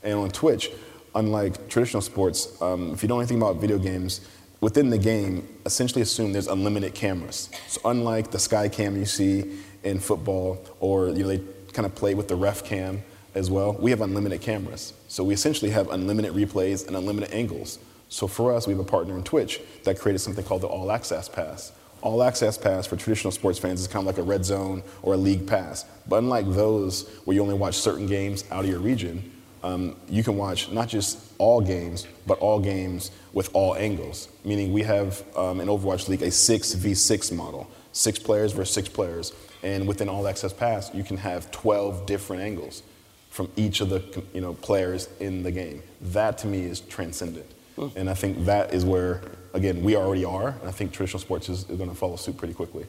And 0.04 0.18
on 0.18 0.32
Twitch, 0.32 0.72
unlike 1.14 1.68
traditional 1.68 2.02
sports, 2.02 2.60
um, 2.62 2.94
if 2.94 3.04
you 3.04 3.10
know 3.10 3.20
anything 3.20 3.38
about 3.38 3.58
video 3.58 3.78
games, 3.78 4.22
within 4.62 4.90
the 4.90 4.98
game, 4.98 5.48
essentially 5.66 6.02
assume 6.02 6.32
there's 6.32 6.48
unlimited 6.48 6.94
cameras. 6.94 7.50
So 7.68 7.82
unlike 7.86 8.32
the 8.32 8.40
sky 8.40 8.70
cam 8.70 8.96
you 8.96 9.06
see 9.06 9.58
in 9.84 10.00
football, 10.00 10.64
or 10.80 11.10
you 11.10 11.24
know 11.24 11.28
they 11.28 11.44
kind 11.74 11.86
of 11.86 11.94
play 11.96 12.16
with 12.16 12.28
the 12.28 12.36
ref 12.36 12.64
cam, 12.64 13.04
as 13.34 13.50
well, 13.50 13.74
we 13.74 13.92
have 13.92 14.02
unlimited 14.02 14.42
cameras. 14.42 14.94
So 15.08 15.24
we 15.24 15.34
essentially 15.34 15.72
have 15.72 15.90
unlimited 15.90 16.34
replays 16.34 16.88
and 16.88 16.96
unlimited 16.96 17.34
angles. 17.34 17.80
So 18.10 18.28
for 18.28 18.54
us, 18.54 18.68
we 18.68 18.74
have 18.74 18.80
a 18.82 18.90
partner 18.90 19.16
in 19.16 19.24
Twitch 19.24 19.62
that 19.84 20.00
created 20.00 20.20
something 20.20 20.44
called 20.44 20.62
the 20.62 20.68
All 20.68 20.92
Access 20.92 21.30
Pass. 21.30 21.72
All 22.02 22.24
Access 22.24 22.58
Pass 22.58 22.88
for 22.88 22.98
traditional 22.98 23.32
sports 23.32 23.58
fans 23.58 23.80
is 23.80 23.88
kind 23.88 24.06
of 24.06 24.08
like 24.08 24.18
a 24.18 24.28
red 24.28 24.44
zone 24.44 24.84
or 25.02 25.14
a 25.14 25.18
league 25.18 25.48
pass. 25.48 25.86
But 26.08 26.18
unlike 26.18 26.50
those 26.50 27.08
where 27.26 27.36
you 27.36 27.42
only 27.42 27.54
watch 27.54 27.76
certain 27.76 28.08
games 28.08 28.44
out 28.52 28.66
of 28.66 28.70
your 28.70 28.80
region, 28.80 29.32
um, 29.64 29.96
you 30.10 30.24
can 30.24 30.36
watch 30.36 30.72
not 30.72 30.90
just 30.90 31.20
all 31.38 31.62
games, 31.62 32.08
but 32.26 32.40
all 32.40 32.60
games 32.60 33.12
with 33.34 33.50
all 33.54 33.76
angles. 33.76 34.28
Meaning 34.44 34.74
we 34.74 34.82
have 34.84 35.24
um, 35.38 35.62
in 35.62 35.68
Overwatch 35.68 36.10
League 36.10 36.24
a 36.24 36.28
6v6 36.28 37.32
model, 37.32 37.70
six 37.94 38.18
players 38.20 38.52
versus 38.52 38.74
six 38.74 38.90
players. 38.90 39.32
And 39.64 39.88
within 39.88 40.10
All 40.10 40.28
Access 40.28 40.54
Pass, 40.54 40.94
you 40.94 41.04
can 41.04 41.18
have 41.18 41.52
12 41.52 42.08
different 42.08 42.42
angles 42.42 42.82
from 43.32 43.50
each 43.56 43.82
of 43.82 43.90
the 43.90 44.24
you 44.34 44.42
know, 44.42 44.54
players 44.54 45.10
in 45.20 45.42
the 45.42 45.52
game. 45.52 45.82
That 46.02 46.38
to 46.40 46.48
me 46.48 46.64
is 46.64 46.82
transcendent. 46.82 47.50
Mm. 47.78 47.96
And 47.96 48.10
I 48.10 48.14
think 48.14 48.46
that 48.46 48.74
is 48.74 48.86
where, 48.86 49.22
again, 49.54 49.82
we 49.82 49.96
already 49.96 50.26
are. 50.26 50.50
And 50.50 50.68
I 50.68 50.72
think 50.72 50.92
traditional 50.92 51.22
sports 51.22 51.50
is, 51.50 51.68
is 51.70 51.78
going 51.78 51.90
to 51.90 51.96
follow 51.96 52.18
suit 52.18 52.38
pretty 52.38 52.54
quickly. 52.54 52.86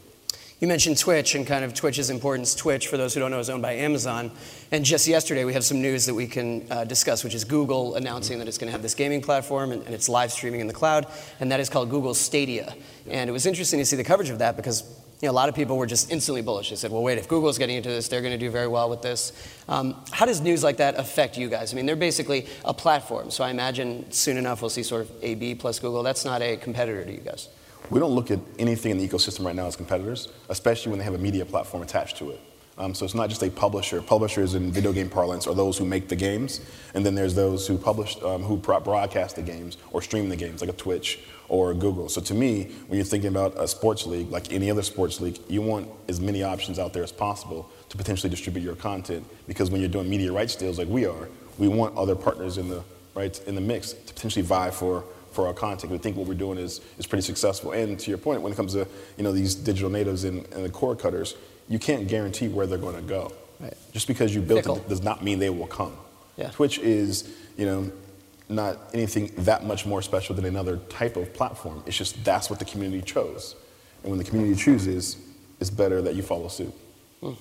You 0.58 0.68
mentioned 0.68 0.98
Twitch 0.98 1.34
and 1.34 1.44
kind 1.44 1.64
of 1.64 1.74
Twitch's 1.74 2.10
importance. 2.10 2.54
Twitch, 2.54 2.88
for 2.88 2.96
those 2.96 3.14
who 3.14 3.20
don't 3.20 3.30
know, 3.30 3.40
is 3.40 3.50
owned 3.50 3.62
by 3.62 3.72
Amazon. 3.72 4.30
And 4.70 4.84
just 4.84 5.08
yesterday, 5.08 5.44
we 5.44 5.52
have 5.54 5.64
some 5.64 5.80
news 5.80 6.06
that 6.06 6.14
we 6.14 6.26
can 6.26 6.66
uh, 6.70 6.84
discuss, 6.84 7.24
which 7.24 7.34
is 7.34 7.44
Google 7.44 7.96
announcing 7.96 8.38
that 8.38 8.46
it's 8.46 8.58
going 8.58 8.68
to 8.68 8.72
have 8.72 8.82
this 8.82 8.94
gaming 8.94 9.22
platform 9.22 9.72
and, 9.72 9.82
and, 9.82 9.92
it's 9.92 10.08
live 10.08 10.30
streaming 10.30 10.60
in 10.60 10.68
the 10.68 10.72
cloud, 10.72 11.08
and 11.40 11.50
that 11.50 11.58
is 11.58 11.68
called 11.68 11.90
Google 11.90 12.14
Stadia. 12.14 12.76
And 13.08 13.28
it 13.28 13.32
was 13.32 13.44
interesting 13.44 13.80
to 13.80 13.84
see 13.84 13.96
the 13.96 14.04
coverage 14.04 14.30
of 14.30 14.38
that 14.38 14.56
because 14.56 14.84
you 15.22 15.28
know, 15.28 15.32
a 15.32 15.38
lot 15.38 15.48
of 15.48 15.54
people 15.54 15.76
were 15.76 15.86
just 15.86 16.10
instantly 16.10 16.42
bullish. 16.42 16.70
They 16.70 16.76
said, 16.76 16.90
well, 16.90 17.02
wait, 17.02 17.16
if 17.16 17.28
Google's 17.28 17.56
getting 17.56 17.76
into 17.76 17.88
this, 17.88 18.08
they're 18.08 18.22
going 18.22 18.32
to 18.32 18.38
do 18.38 18.50
very 18.50 18.66
well 18.66 18.90
with 18.90 19.02
this. 19.02 19.32
Um, 19.68 19.94
how 20.10 20.26
does 20.26 20.40
news 20.40 20.64
like 20.64 20.78
that 20.78 20.98
affect 20.98 21.38
you 21.38 21.48
guys? 21.48 21.72
I 21.72 21.76
mean, 21.76 21.86
they're 21.86 21.94
basically 21.94 22.48
a 22.64 22.74
platform. 22.74 23.30
So 23.30 23.44
I 23.44 23.50
imagine 23.50 24.10
soon 24.10 24.36
enough 24.36 24.62
we'll 24.62 24.68
see 24.68 24.82
sort 24.82 25.02
of 25.02 25.12
AB 25.22 25.54
plus 25.54 25.78
Google. 25.78 26.02
That's 26.02 26.24
not 26.24 26.42
a 26.42 26.56
competitor 26.56 27.04
to 27.04 27.12
you 27.12 27.20
guys. 27.20 27.48
We 27.88 28.00
don't 28.00 28.12
look 28.12 28.32
at 28.32 28.40
anything 28.58 28.90
in 28.90 28.98
the 28.98 29.06
ecosystem 29.06 29.46
right 29.46 29.54
now 29.54 29.66
as 29.66 29.76
competitors, 29.76 30.28
especially 30.48 30.90
when 30.90 30.98
they 30.98 31.04
have 31.04 31.14
a 31.14 31.18
media 31.18 31.46
platform 31.46 31.84
attached 31.84 32.16
to 32.16 32.30
it. 32.30 32.40
Um, 32.78 32.94
so 32.94 33.04
it's 33.04 33.14
not 33.14 33.28
just 33.28 33.42
a 33.42 33.50
publisher. 33.50 34.00
Publishers 34.00 34.54
in 34.54 34.72
video 34.72 34.92
game 34.92 35.10
parlance 35.10 35.46
are 35.46 35.54
those 35.54 35.76
who 35.76 35.84
make 35.84 36.08
the 36.08 36.16
games, 36.16 36.60
and 36.94 37.04
then 37.04 37.14
there's 37.14 37.34
those 37.34 37.66
who 37.66 37.76
publish, 37.76 38.16
um, 38.22 38.42
who 38.42 38.56
broadcast 38.56 39.36
the 39.36 39.42
games 39.42 39.76
or 39.90 40.00
stream 40.00 40.28
the 40.28 40.36
games, 40.36 40.60
like 40.60 40.70
a 40.70 40.74
Twitch 40.74 41.20
or 41.48 41.74
Google. 41.74 42.08
So 42.08 42.20
to 42.22 42.34
me, 42.34 42.70
when 42.86 42.96
you're 42.96 43.04
thinking 43.04 43.28
about 43.28 43.54
a 43.58 43.68
sports 43.68 44.06
league, 44.06 44.30
like 44.30 44.52
any 44.52 44.70
other 44.70 44.82
sports 44.82 45.20
league, 45.20 45.38
you 45.48 45.60
want 45.60 45.88
as 46.08 46.18
many 46.18 46.42
options 46.42 46.78
out 46.78 46.94
there 46.94 47.02
as 47.02 47.12
possible 47.12 47.68
to 47.90 47.96
potentially 47.96 48.30
distribute 48.30 48.62
your 48.62 48.76
content. 48.76 49.26
Because 49.46 49.70
when 49.70 49.80
you're 49.82 49.90
doing 49.90 50.08
media 50.08 50.32
rights 50.32 50.56
deals 50.56 50.78
like 50.78 50.88
we 50.88 51.04
are, 51.04 51.28
we 51.58 51.68
want 51.68 51.94
other 51.96 52.16
partners 52.16 52.56
in 52.56 52.70
the 52.70 52.82
right 53.14 53.38
in 53.46 53.54
the 53.54 53.60
mix 53.60 53.92
to 53.92 54.14
potentially 54.14 54.42
vie 54.42 54.70
for 54.70 55.04
for 55.32 55.46
our 55.46 55.54
content. 55.54 55.92
We 55.92 55.98
think 55.98 56.16
what 56.16 56.26
we're 56.26 56.34
doing 56.34 56.58
is, 56.58 56.80
is 56.98 57.06
pretty 57.06 57.22
successful. 57.22 57.72
And 57.72 57.98
to 57.98 58.10
your 58.10 58.18
point, 58.18 58.42
when 58.42 58.52
it 58.52 58.56
comes 58.56 58.72
to 58.74 58.86
you 59.16 59.24
know 59.24 59.32
these 59.32 59.54
digital 59.54 59.90
natives 59.90 60.24
and, 60.24 60.46
and 60.52 60.64
the 60.64 60.70
cord 60.70 60.98
cutters, 60.98 61.34
you 61.68 61.78
can't 61.78 62.06
guarantee 62.08 62.48
where 62.48 62.66
they're 62.66 62.78
going 62.78 62.96
to 62.96 63.02
go. 63.02 63.32
Right. 63.60 63.76
Just 63.92 64.08
because 64.08 64.34
you 64.34 64.40
built 64.40 64.60
Fickle. 64.60 64.76
it 64.76 64.88
does 64.88 65.02
not 65.02 65.22
mean 65.22 65.38
they 65.38 65.50
will 65.50 65.66
come. 65.66 65.96
Yeah. 66.36 66.50
Twitch 66.50 66.78
is, 66.78 67.32
you 67.56 67.66
know, 67.66 67.92
not 68.48 68.78
anything 68.92 69.30
that 69.38 69.64
much 69.64 69.86
more 69.86 70.02
special 70.02 70.34
than 70.34 70.44
another 70.44 70.78
type 70.88 71.16
of 71.16 71.32
platform. 71.32 71.82
It's 71.86 71.96
just 71.96 72.24
that's 72.24 72.50
what 72.50 72.58
the 72.58 72.64
community 72.64 73.02
chose. 73.02 73.54
And 74.02 74.10
when 74.10 74.18
the 74.18 74.24
community 74.24 74.60
chooses, 74.60 75.16
it's 75.60 75.70
better 75.70 76.02
that 76.02 76.14
you 76.14 76.22
follow 76.22 76.48
suit. 76.48 76.74
Hmm. 77.20 77.32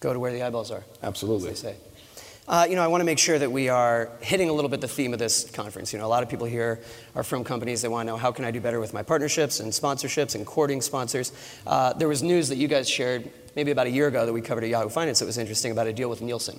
Go 0.00 0.12
to 0.12 0.18
where 0.18 0.32
the 0.32 0.42
eyeballs 0.42 0.70
are. 0.70 0.84
Absolutely. 1.02 1.50
They 1.50 1.56
say. 1.56 1.76
Uh, 2.48 2.66
you 2.66 2.76
know, 2.76 2.82
I 2.82 2.86
want 2.86 3.02
to 3.02 3.04
make 3.04 3.18
sure 3.18 3.38
that 3.38 3.52
we 3.52 3.68
are 3.68 4.10
hitting 4.22 4.48
a 4.48 4.52
little 4.54 4.70
bit 4.70 4.80
the 4.80 4.88
theme 4.88 5.12
of 5.12 5.18
this 5.18 5.50
conference. 5.50 5.92
You 5.92 5.98
know, 5.98 6.06
a 6.06 6.08
lot 6.08 6.22
of 6.22 6.30
people 6.30 6.46
here 6.46 6.80
are 7.14 7.22
from 7.22 7.44
companies 7.44 7.82
that 7.82 7.90
want 7.90 8.06
to 8.06 8.12
know 8.14 8.16
how 8.16 8.32
can 8.32 8.46
I 8.46 8.50
do 8.50 8.58
better 8.58 8.80
with 8.80 8.94
my 8.94 9.02
partnerships 9.02 9.60
and 9.60 9.70
sponsorships 9.70 10.34
and 10.34 10.46
courting 10.46 10.80
sponsors. 10.80 11.30
Uh, 11.66 11.92
there 11.92 12.08
was 12.08 12.22
news 12.22 12.48
that 12.48 12.56
you 12.56 12.66
guys 12.66 12.88
shared 12.88 13.30
maybe 13.54 13.70
about 13.70 13.86
a 13.86 13.90
year 13.90 14.06
ago 14.06 14.24
that 14.24 14.32
we 14.32 14.40
covered 14.40 14.64
at 14.64 14.70
Yahoo 14.70 14.88
Finance 14.88 15.18
that 15.18 15.26
was 15.26 15.36
interesting 15.36 15.72
about 15.72 15.88
a 15.88 15.92
deal 15.92 16.08
with 16.08 16.22
Nielsen. 16.22 16.58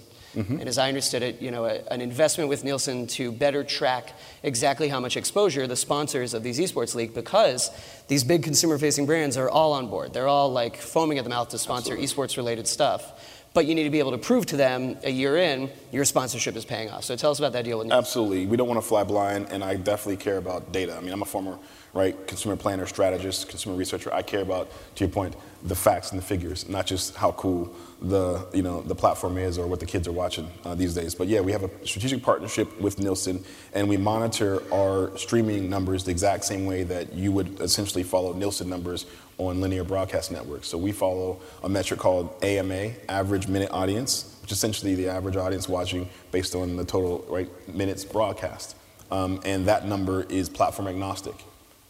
And 0.59 0.67
as 0.67 0.77
I 0.77 0.89
understood 0.89 1.23
it, 1.23 1.41
you 1.41 1.49
know, 1.49 1.65
a, 1.65 1.79
an 1.89 2.01
investment 2.01 2.49
with 2.49 2.63
Nielsen 2.63 3.07
to 3.07 3.31
better 3.31 3.63
track 3.63 4.13
exactly 4.43 4.89
how 4.89 4.99
much 4.99 5.17
exposure 5.17 5.65
the 5.65 5.75
sponsors 5.75 6.35
of 6.35 6.43
these 6.43 6.59
esports 6.59 6.93
league, 6.93 7.15
because 7.15 7.71
these 8.09 8.23
big 8.23 8.43
consumer-facing 8.43 9.07
brands 9.07 9.37
are 9.37 9.49
all 9.49 9.73
on 9.73 9.87
board. 9.87 10.13
They're 10.13 10.27
all 10.27 10.51
like 10.51 10.77
foaming 10.77 11.17
at 11.17 11.23
the 11.23 11.31
mouth 11.31 11.49
to 11.49 11.57
sponsor 11.57 11.97
esports-related 11.97 12.67
stuff. 12.67 13.38
But 13.53 13.65
you 13.65 13.73
need 13.73 13.85
to 13.85 13.89
be 13.89 13.99
able 13.99 14.11
to 14.11 14.17
prove 14.17 14.45
to 14.47 14.57
them 14.57 14.97
a 15.03 15.09
year 15.09 15.37
in 15.37 15.69
your 15.91 16.05
sponsorship 16.05 16.55
is 16.55 16.65
paying 16.65 16.89
off. 16.89 17.03
So 17.03 17.15
tell 17.15 17.31
us 17.31 17.39
about 17.39 17.53
that 17.53 17.65
deal 17.65 17.79
with. 17.79 17.91
Absolutely. 17.91 18.45
We 18.45 18.57
don't 18.57 18.67
want 18.67 18.79
to 18.79 18.87
fly 18.87 19.03
blind, 19.03 19.47
and 19.49 19.63
I 19.63 19.75
definitely 19.75 20.17
care 20.17 20.37
about 20.37 20.71
data. 20.71 20.95
I 20.95 21.01
mean, 21.01 21.11
I'm 21.11 21.21
a 21.21 21.25
former 21.25 21.57
right 21.93 22.27
consumer 22.27 22.55
planner, 22.55 22.85
strategist, 22.85 23.49
consumer 23.49 23.75
researcher. 23.75 24.13
I 24.13 24.21
care 24.21 24.41
about, 24.41 24.69
to 24.95 25.03
your 25.03 25.11
point, 25.11 25.35
the 25.63 25.75
facts 25.75 26.11
and 26.11 26.21
the 26.21 26.25
figures, 26.25 26.69
not 26.69 26.85
just 26.85 27.15
how 27.15 27.31
cool 27.33 27.73
the 28.01 28.47
you 28.53 28.61
know 28.61 28.81
the 28.81 28.95
platform 28.95 29.37
is 29.37 29.57
or 29.57 29.67
what 29.67 29.79
the 29.79 29.85
kids 29.85 30.07
are 30.07 30.13
watching 30.13 30.49
uh, 30.63 30.75
these 30.75 30.93
days. 30.93 31.15
But 31.15 31.27
yeah, 31.27 31.41
we 31.41 31.51
have 31.51 31.63
a 31.63 31.85
strategic 31.85 32.23
partnership 32.23 32.79
with 32.79 32.99
Nielsen, 32.99 33.43
and 33.73 33.89
we 33.89 33.97
monitor 33.97 34.61
our 34.71 35.15
streaming 35.17 35.69
numbers 35.69 36.03
the 36.03 36.11
exact 36.11 36.45
same 36.45 36.65
way 36.65 36.83
that 36.83 37.13
you 37.13 37.31
would 37.31 37.59
essentially 37.59 38.03
follow 38.03 38.33
Nielsen 38.33 38.69
numbers 38.69 39.05
on 39.39 39.59
linear 39.61 39.83
broadcast 39.83 40.31
networks. 40.31 40.67
So 40.67 40.77
we 40.77 40.91
follow 40.91 41.39
a 41.63 41.69
metric 41.69 41.99
called 41.99 42.31
AMA, 42.43 42.91
average 43.07 43.47
minute 43.47 43.71
audience, 43.71 44.37
which 44.41 44.51
is 44.51 44.57
essentially 44.57 44.93
the 44.93 45.07
average 45.07 45.35
audience 45.35 45.67
watching 45.67 46.07
based 46.31 46.53
on 46.53 46.75
the 46.75 46.85
total 46.85 47.25
right 47.27 47.49
minutes 47.73 48.05
broadcast, 48.05 48.75
um, 49.09 49.39
and 49.45 49.65
that 49.67 49.87
number 49.87 50.23
is 50.23 50.49
platform 50.49 50.87
agnostic. 50.87 51.35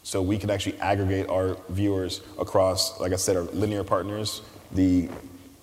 So 0.04 0.22
we 0.22 0.38
can 0.38 0.50
actually 0.50 0.78
aggregate 0.80 1.28
our 1.28 1.58
viewers 1.70 2.22
across, 2.40 3.00
like 3.00 3.12
I 3.12 3.18
said, 3.18 3.36
our 3.36 3.44
linear 3.44 3.84
partners, 3.84 4.42
the 4.72 5.10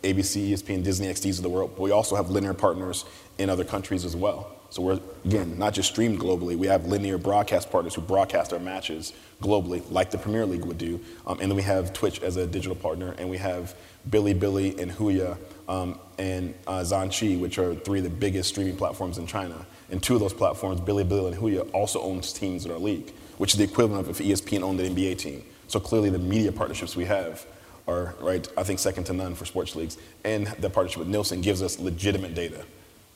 ABC, 0.02 0.50
ESPN, 0.50 0.82
Disney 0.82 1.08
XDs 1.08 1.38
of 1.38 1.42
the 1.42 1.48
world. 1.48 1.72
But 1.76 1.82
we 1.82 1.90
also 1.90 2.16
have 2.16 2.30
linear 2.30 2.54
partners 2.54 3.04
in 3.38 3.50
other 3.50 3.64
countries 3.64 4.04
as 4.04 4.16
well. 4.16 4.52
So 4.70 4.82
we're, 4.82 5.00
again, 5.24 5.58
not 5.58 5.74
just 5.74 5.90
streamed 5.90 6.18
globally, 6.18 6.56
we 6.56 6.66
have 6.66 6.86
linear 6.86 7.18
broadcast 7.18 7.70
partners 7.70 7.94
who 7.94 8.00
broadcast 8.00 8.52
our 8.52 8.58
matches 8.58 9.12
globally, 9.40 9.82
like 9.90 10.10
the 10.10 10.18
Premier 10.18 10.44
League 10.44 10.64
would 10.64 10.78
do. 10.78 11.00
Um, 11.26 11.38
and 11.40 11.50
then 11.50 11.56
we 11.56 11.62
have 11.62 11.92
Twitch 11.92 12.20
as 12.20 12.36
a 12.36 12.46
digital 12.46 12.74
partner, 12.74 13.14
and 13.18 13.30
we 13.30 13.38
have 13.38 13.74
Bilibili 14.10 14.78
and 14.78 14.90
Huya 14.90 15.38
um, 15.68 15.98
and 16.18 16.54
uh, 16.66 16.80
Zhanqi, 16.80 17.38
which 17.38 17.58
are 17.58 17.74
three 17.74 17.98
of 17.98 18.04
the 18.04 18.10
biggest 18.10 18.48
streaming 18.50 18.76
platforms 18.76 19.18
in 19.18 19.26
China. 19.26 19.66
And 19.90 20.02
two 20.02 20.14
of 20.14 20.20
those 20.20 20.34
platforms, 20.34 20.80
Bilibili 20.80 21.32
and 21.32 21.36
Huya, 21.36 21.70
also 21.72 22.00
owns 22.02 22.32
teams 22.32 22.64
in 22.64 22.72
our 22.72 22.78
league, 22.78 23.12
which 23.38 23.52
is 23.52 23.58
the 23.58 23.64
equivalent 23.64 24.08
of 24.08 24.20
if 24.20 24.26
ESPN 24.26 24.62
owned 24.62 24.80
an 24.80 24.94
NBA 24.94 25.18
team. 25.18 25.44
So 25.68 25.80
clearly 25.80 26.10
the 26.10 26.18
media 26.18 26.52
partnerships 26.52 26.96
we 26.96 27.04
have 27.04 27.46
are, 27.86 28.14
right, 28.20 28.46
I 28.56 28.62
think 28.62 28.78
second 28.78 29.04
to 29.04 29.12
none 29.12 29.34
for 29.34 29.44
sports 29.44 29.76
leagues. 29.76 29.96
And 30.24 30.46
the 30.58 30.70
partnership 30.70 30.98
with 30.98 31.08
Nielsen 31.08 31.40
gives 31.40 31.62
us 31.62 31.78
legitimate 31.78 32.34
data. 32.34 32.64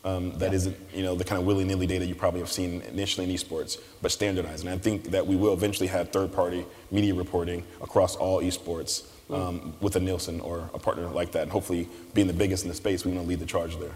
Um, 0.02 0.38
that 0.38 0.52
not 0.52 0.74
you 0.94 1.02
know, 1.02 1.14
the 1.14 1.24
kind 1.24 1.38
of 1.38 1.46
willy-nilly 1.46 1.86
data 1.86 2.06
you 2.06 2.14
probably 2.14 2.40
have 2.40 2.50
seen 2.50 2.80
initially 2.82 3.28
in 3.28 3.36
esports, 3.36 3.78
but 4.00 4.10
standardized. 4.10 4.64
And 4.64 4.72
I 4.72 4.78
think 4.78 5.10
that 5.10 5.26
we 5.26 5.36
will 5.36 5.52
eventually 5.52 5.88
have 5.88 6.10
third-party 6.10 6.64
media 6.90 7.14
reporting 7.14 7.64
across 7.82 8.16
all 8.16 8.40
esports 8.40 9.04
um, 9.30 9.74
with 9.80 9.96
a 9.96 10.00
Nielsen 10.00 10.40
or 10.40 10.70
a 10.72 10.78
partner 10.78 11.06
like 11.08 11.32
that. 11.32 11.42
And 11.42 11.52
hopefully, 11.52 11.86
being 12.14 12.26
the 12.26 12.32
biggest 12.32 12.64
in 12.64 12.70
the 12.70 12.74
space, 12.74 13.04
we 13.04 13.12
want 13.12 13.24
to 13.24 13.28
lead 13.28 13.40
the 13.40 13.46
charge 13.46 13.78
there. 13.78 13.94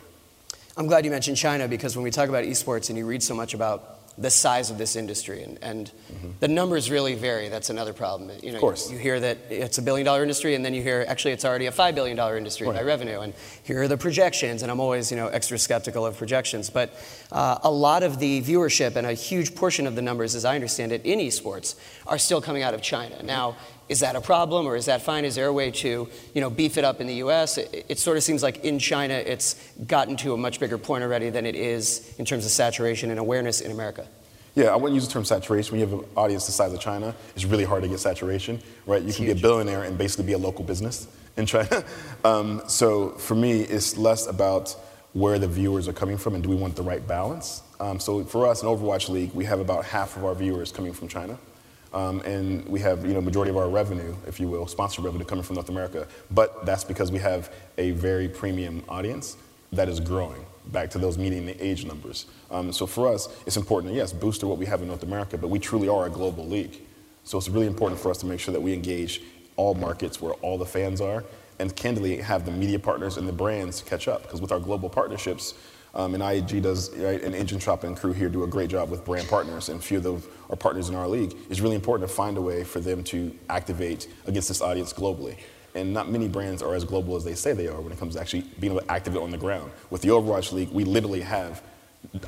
I'm 0.76 0.87
glad 0.87 1.07
you 1.07 1.11
mentioned 1.11 1.38
China 1.38 1.69
because 1.69 1.97
when 1.97 2.02
we 2.02 2.11
talk 2.11 2.28
about 2.28 2.45
esports 2.45 2.90
and 2.90 2.99
you 2.99 3.07
read 3.07 3.23
so 3.23 3.35
much 3.35 3.54
about 3.54 4.03
the 4.16 4.30
size 4.30 4.71
of 4.71 4.78
this 4.78 4.94
industry 4.94 5.42
and, 5.42 5.59
and 5.61 5.90
mm-hmm. 6.12 6.30
the 6.38 6.47
numbers 6.47 6.90
really 6.90 7.14
vary. 7.14 7.49
That's 7.49 7.71
another 7.71 7.92
problem. 7.92 8.30
You 8.42 8.50
know, 8.50 8.56
of 8.56 8.61
course. 8.61 8.88
You, 8.88 8.97
you, 8.97 9.02
hear 9.02 9.21
that 9.21 9.38
it's 9.50 9.78
a 9.78 9.83
billion 9.83 10.04
dollar 10.04 10.23
industry 10.23 10.54
and 10.54 10.64
then 10.64 10.73
you 10.73 10.83
hear 10.83 11.04
actually 11.09 11.33
it's 11.33 11.44
already 11.44 11.66
a 11.66 11.73
five 11.73 11.94
billion 11.94 12.16
dollar 12.16 12.37
industry 12.37 12.66
right. 12.66 12.76
by 12.76 12.83
revenue. 12.83 13.21
And 13.21 13.35
here 13.64 13.83
are 13.83 13.88
the 13.88 13.97
projections. 13.97 14.62
And 14.62 14.71
I'm 14.71 14.78
always 14.78 15.11
you 15.11 15.16
know 15.16 15.28
extra 15.28 15.59
skeptical 15.59 16.06
of 16.06 16.16
projections. 16.16 16.71
But 16.71 16.94
uh, 17.33 17.59
a 17.62 17.71
lot 17.71 18.02
of 18.02 18.18
the 18.21 18.40
viewership 18.42 18.94
and 18.97 19.06
a 19.06 19.14
huge 19.14 19.54
portion 19.54 19.87
of 19.87 19.97
the 19.97 20.02
numbers, 20.02 20.35
as 20.35 20.44
I 20.44 20.54
understand 20.54 20.92
it, 20.92 21.04
in 21.04 21.18
esports 21.18 21.75
are 22.06 22.18
still 22.18 22.40
coming 22.40 22.62
out 22.62 22.75
of 22.75 22.83
China. 22.83 23.23
Now, 23.23 23.56
is 23.88 24.00
that 24.00 24.17
a 24.17 24.21
problem 24.21 24.67
or 24.67 24.76
is 24.76 24.87
that 24.87 25.03
fine? 25.03 25.25
Is 25.25 25.35
there 25.35 25.47
a 25.47 25.53
way 25.53 25.71
to 25.71 26.09
you 26.35 26.41
know, 26.41 26.50
beef 26.50 26.79
it 26.79 26.85
up 26.85 27.00
in 27.00 27.07
the 27.07 27.17
US? 27.17 27.59
It, 27.59 27.87
it, 27.88 27.99
sort 27.99 28.17
of 28.17 28.23
seems 28.23 28.43
like 28.43 28.64
in 28.64 28.79
China 28.79 29.14
it's 29.14 29.55
gotten 29.87 30.17
to 30.19 30.33
a 30.33 30.37
much 30.37 30.61
bigger 30.61 30.79
point 30.79 31.05
already 31.05 31.31
than 31.31 31.47
it 31.47 31.55
is 31.55 32.14
in 32.19 32.25
terms 32.25 32.45
of 32.45 32.50
saturation 32.50 33.11
and 33.11 33.21
awareness 33.21 33.61
in 33.61 33.71
America. 33.71 34.07
Yeah, 34.55 34.67
I 34.67 34.76
wouldn't 34.76 34.95
use 34.95 35.07
the 35.07 35.12
term 35.12 35.25
saturation. 35.25 35.73
When 35.73 35.81
you 35.81 35.87
have 35.87 35.99
an 36.00 36.09
audience 36.17 36.47
the 36.47 36.53
size 36.53 36.73
of 36.73 36.81
China, 36.81 37.14
it's 37.35 37.45
really 37.45 37.64
hard 37.64 37.83
to 37.83 37.88
get 37.88 37.99
saturation, 37.99 38.62
right? 38.87 39.03
You 39.03 39.09
it's 39.09 39.17
can 39.17 39.26
huge. 39.26 39.37
be 39.37 39.41
a 39.41 39.43
billionaire 39.43 39.83
and 39.83 39.99
basically 39.99 40.26
be 40.26 40.33
a 40.33 40.38
local 40.38 40.64
business 40.64 41.09
in 41.37 41.47
China. 41.47 41.85
Um, 42.25 42.62
so 42.69 43.11
for 43.11 43.35
me, 43.35 43.61
it's 43.61 43.99
less 43.99 44.26
about 44.26 44.75
where 45.12 45.38
the 45.38 45.47
viewers 45.47 45.88
are 45.88 45.93
coming 45.93 46.17
from 46.17 46.35
and 46.35 46.43
do 46.43 46.49
we 46.49 46.57
want 46.57 46.75
the 46.75 46.83
right 46.83 47.07
balance. 47.07 47.61
Um, 47.79 48.00
so 48.00 48.25
for 48.25 48.47
us 48.47 48.62
in 48.62 48.69
Overwatch 48.69 49.11
League, 49.11 49.35
we 49.35 49.45
have 49.45 49.61
about 49.61 49.85
half 49.85 50.17
of 50.17 50.25
our 50.25 50.35
viewers 50.35 50.73
coming 50.73 50.95
from 50.95 51.09
China. 51.09 51.38
Um, 51.95 52.21
and 52.23 52.67
we 52.67 52.81
have, 52.81 53.07
you 53.07 53.15
know, 53.15 53.21
majority 53.21 53.51
of 53.51 53.57
our 53.57 53.69
revenue, 53.69 54.17
if 54.27 54.41
you 54.41 54.49
will, 54.49 54.67
sponsor 54.67 55.01
revenue 55.01 55.25
coming 55.25 55.45
from 55.45 55.55
North 55.55 55.69
America. 55.69 56.09
But 56.31 56.67
that's 56.67 56.83
because 56.83 57.13
we 57.13 57.21
have 57.21 57.53
a 57.79 57.93
very 57.93 58.29
premium 58.29 58.83
audience 58.89 59.37
that 59.73 59.89
is 59.89 60.01
growing 60.01 60.45
back 60.67 60.91
to 60.91 60.99
those 60.99 61.17
median 61.17 61.55
age 61.61 61.85
numbers. 61.85 62.27
Um, 62.51 62.73
so 62.73 62.87
for 62.87 63.07
us, 63.07 63.29
it's 63.47 63.57
important 63.57 63.93
to, 63.93 63.97
yes, 63.97 64.13
booster 64.13 64.47
what 64.47 64.59
we 64.59 64.67
have 64.67 64.83
in 64.83 64.89
North 64.89 65.05
America, 65.05 65.39
but 65.39 65.49
we 65.49 65.59
truly 65.59 65.89
are 65.89 66.07
a 66.07 66.11
global 66.11 66.47
league. 66.47 66.81
So 67.23 67.39
it's 67.39 67.49
really 67.49 67.67
important 67.67 68.01
for 68.01 68.11
us 68.11 68.19
to 68.19 68.27
make 68.27 68.41
sure 68.41 68.53
that 68.53 68.61
we 68.61 68.73
engage 68.73 69.23
all 69.57 69.75
markets 69.75 70.21
where 70.21 70.33
all 70.35 70.59
the 70.59 70.67
fans 70.67 71.01
are 71.01 71.25
and 71.61 71.75
candidly 71.77 72.17
have 72.17 72.45
the 72.45 72.51
media 72.51 72.79
partners 72.79 73.17
and 73.17 73.29
the 73.29 73.33
brands 73.33 73.83
catch 73.83 74.09
up. 74.09 74.23
Because 74.23 74.41
with 74.41 74.51
our 74.51 74.59
global 74.59 74.89
partnerships, 74.89 75.55
um, 75.95 76.15
and 76.15 76.23
IEG 76.23 76.63
does, 76.63 76.95
right, 76.97 77.23
and 77.23 77.35
Engine 77.35 77.59
Shop 77.59 77.85
and 77.85 77.97
crew 77.97 78.13
here 78.13 78.29
do 78.29 78.45
a 78.45 78.47
great 78.47 78.71
job 78.71 78.91
with 78.91 79.05
brand 79.05 79.29
partners, 79.29 79.69
and 79.69 79.79
a 79.79 79.83
few 79.83 79.99
of 79.99 80.03
them 80.03 80.23
are 80.51 80.57
partners 80.57 80.89
in 80.89 80.95
our 80.95 81.07
league. 81.07 81.35
It's 81.49 81.61
really 81.61 81.77
important 81.77 82.09
to 82.09 82.15
find 82.15 82.37
a 82.37 82.43
way 82.43 82.65
for 82.65 82.81
them 82.81 83.05
to 83.05 83.37
activate 83.49 84.09
against 84.27 84.49
this 84.49 84.61
audience 84.61 84.93
globally. 84.93 85.37
And 85.75 85.93
not 85.93 86.11
many 86.11 86.29
brands 86.29 86.63
are 86.63 86.75
as 86.75 86.85
global 86.85 87.17
as 87.17 87.25
they 87.25 87.35
say 87.35 87.53
they 87.53 87.67
are 87.67 87.81
when 87.81 87.93
it 87.93 87.99
comes 87.99 88.15
to 88.15 88.21
actually 88.21 88.43
being 88.61 88.73
able 88.73 88.83
to 88.83 88.93
activate 88.93 89.23
on 89.23 89.31
the 89.31 89.39
ground. 89.39 89.73
With 89.91 90.03
the 90.03 90.09
Overwatch 90.09 90.53
League, 90.53 90.71
we 90.71 90.85
literally 90.85 91.21
have 91.21 91.63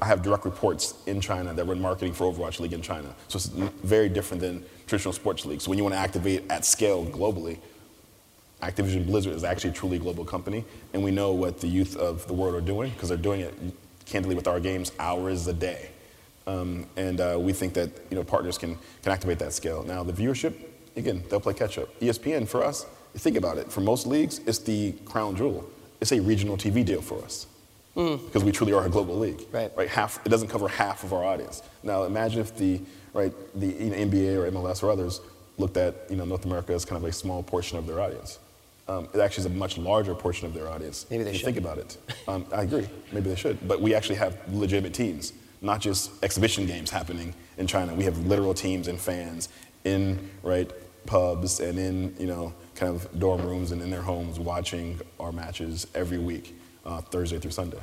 I 0.01 0.07
have 0.07 0.23
direct 0.23 0.45
reports 0.45 0.95
in 1.07 1.21
China 1.21 1.53
that 1.53 1.65
run 1.65 1.81
marketing 1.81 2.15
for 2.15 2.33
Overwatch 2.33 2.61
League 2.61 2.73
in 2.73 2.83
China. 2.83 3.15
So 3.29 3.37
it's 3.37 3.47
very 3.47 4.09
different 4.09 4.41
than 4.41 4.65
traditional 4.87 5.13
sports 5.13 5.45
leagues. 5.45 5.65
So 5.65 5.71
when 5.71 5.79
you 5.79 5.85
want 5.85 5.95
to 5.95 5.99
activate 5.99 6.51
at 6.51 6.65
scale 6.65 7.05
globally, 7.05 7.59
Activision 8.63 9.07
Blizzard 9.07 9.35
is 9.35 9.45
actually 9.45 9.71
a 9.71 9.73
truly 9.75 9.99
global 9.99 10.25
company, 10.25 10.65
and 10.95 11.05
we 11.05 11.11
know 11.11 11.33
what 11.33 11.61
the 11.61 11.69
youth 11.69 11.97
of 11.97 12.27
the 12.27 12.33
world 12.33 12.55
are 12.55 12.61
doing 12.61 12.91
because 12.91 13.09
they're 13.09 13.19
doing 13.19 13.41
it 13.41 13.55
candidly 14.07 14.35
with 14.35 14.49
our 14.49 14.61
games 14.61 14.93
hours 14.99 15.47
a 15.47 15.53
day. 15.53 15.91
Um, 16.47 16.87
and 16.97 17.21
uh, 17.21 17.37
we 17.39 17.53
think 17.53 17.75
that 17.75 17.91
you 18.11 18.17
know 18.17 18.25
partners 18.25 18.57
can, 18.57 18.79
can 19.03 19.13
activate 19.13 19.39
that 19.41 19.53
scale. 19.53 19.83
Now 19.83 20.03
the 20.03 20.13
viewership, 20.13 20.55
again, 20.97 21.23
they'll 21.29 21.41
play 21.41 21.55
catch 21.55 21.77
up. 21.77 21.89
ESPN 22.01 22.49
for 22.49 22.65
us, 22.65 22.87
think 23.15 23.37
about 23.37 23.59
it. 23.59 23.71
For 23.71 23.81
most 23.81 24.07
leagues, 24.07 24.41
it's 24.47 24.59
the 24.59 24.93
crown 25.05 25.37
jewel. 25.37 25.69
It's 26.01 26.13
a 26.13 26.21
regional 26.21 26.57
TV 26.57 26.85
deal 26.85 27.03
for 27.03 27.23
us 27.23 27.47
mm. 27.97 28.25
because 28.27 28.45
we 28.45 28.53
truly 28.53 28.73
are 28.73 28.87
a 28.87 28.91
global 28.91 29.19
league. 29.19 29.43
Right. 29.51 29.73
Right. 29.77 29.89
Half. 29.89 30.25
It 30.25 30.29
doesn't 30.29 30.49
cover 30.49 30.69
half 30.69 31.05
of 31.05 31.13
our 31.13 31.25
audience. 31.25 31.63
Now 31.83 32.05
imagine 32.05 32.41
if 32.41 32.57
the 32.57 32.81
right 33.13 33.33
the 33.59 33.67
you 33.67 33.91
know, 33.91 33.97
NBA 33.97 34.37
or 34.37 34.51
MLS 34.51 34.83
or 34.83 34.91
others 34.91 35.21
looked 35.59 35.77
at 35.77 35.95
you 36.09 36.17
know 36.17 36.25
North 36.25 36.45
America 36.45 36.73
as 36.73 36.85
kind 36.85 37.03
of 37.03 37.09
a 37.09 37.13
small 37.13 37.43
portion 37.43 37.77
of 37.79 37.87
their 37.87 38.01
audience. 38.01 38.39
Um, 38.89 39.09
it 39.13 39.21
actually 39.21 39.43
is 39.43 39.47
a 39.47 39.51
much 39.51 39.79
larger 39.79 40.15
portion 40.15 40.47
of 40.47 40.55
their 40.55 40.69
audience. 40.69 41.07
Maybe 41.11 41.25
they 41.25 41.33
should. 41.35 41.45
Think 41.45 41.57
about 41.57 41.79
it. 41.79 41.97
Um, 42.29 42.47
I 42.53 42.63
agree. 42.63 42.89
Maybe 43.13 43.31
they 43.31 43.37
should. 43.37 43.67
But 43.67 43.81
we 43.81 43.95
actually 43.95 44.17
have 44.17 44.37
legitimate 44.53 44.95
teams, 44.95 45.33
not 45.61 45.81
just 45.81 46.11
exhibition 46.23 46.67
games 46.67 46.91
happening 46.91 47.35
in 47.59 47.67
China. 47.67 47.95
We 47.95 48.05
have 48.05 48.19
literal 48.27 48.55
teams 48.55 48.89
and 48.89 48.99
fans 49.01 49.49
in 49.85 50.31
right 50.43 50.71
pubs 51.07 51.61
and 51.61 51.79
in 51.79 52.15
you 52.19 52.27
know 52.27 52.53
kind 52.75 52.95
of 52.95 53.19
dorm 53.19 53.43
rooms 53.43 53.73
and 53.73 53.81
in 53.81 53.91
their 53.91 54.03
homes 54.03 54.39
watching 54.39 55.01
our 55.19 55.33
matches 55.33 55.87
every 55.95 56.19
week, 56.19 56.59
uh, 56.85 57.01
Thursday 57.01 57.39
through 57.39 57.53
Sunday. 57.53 57.79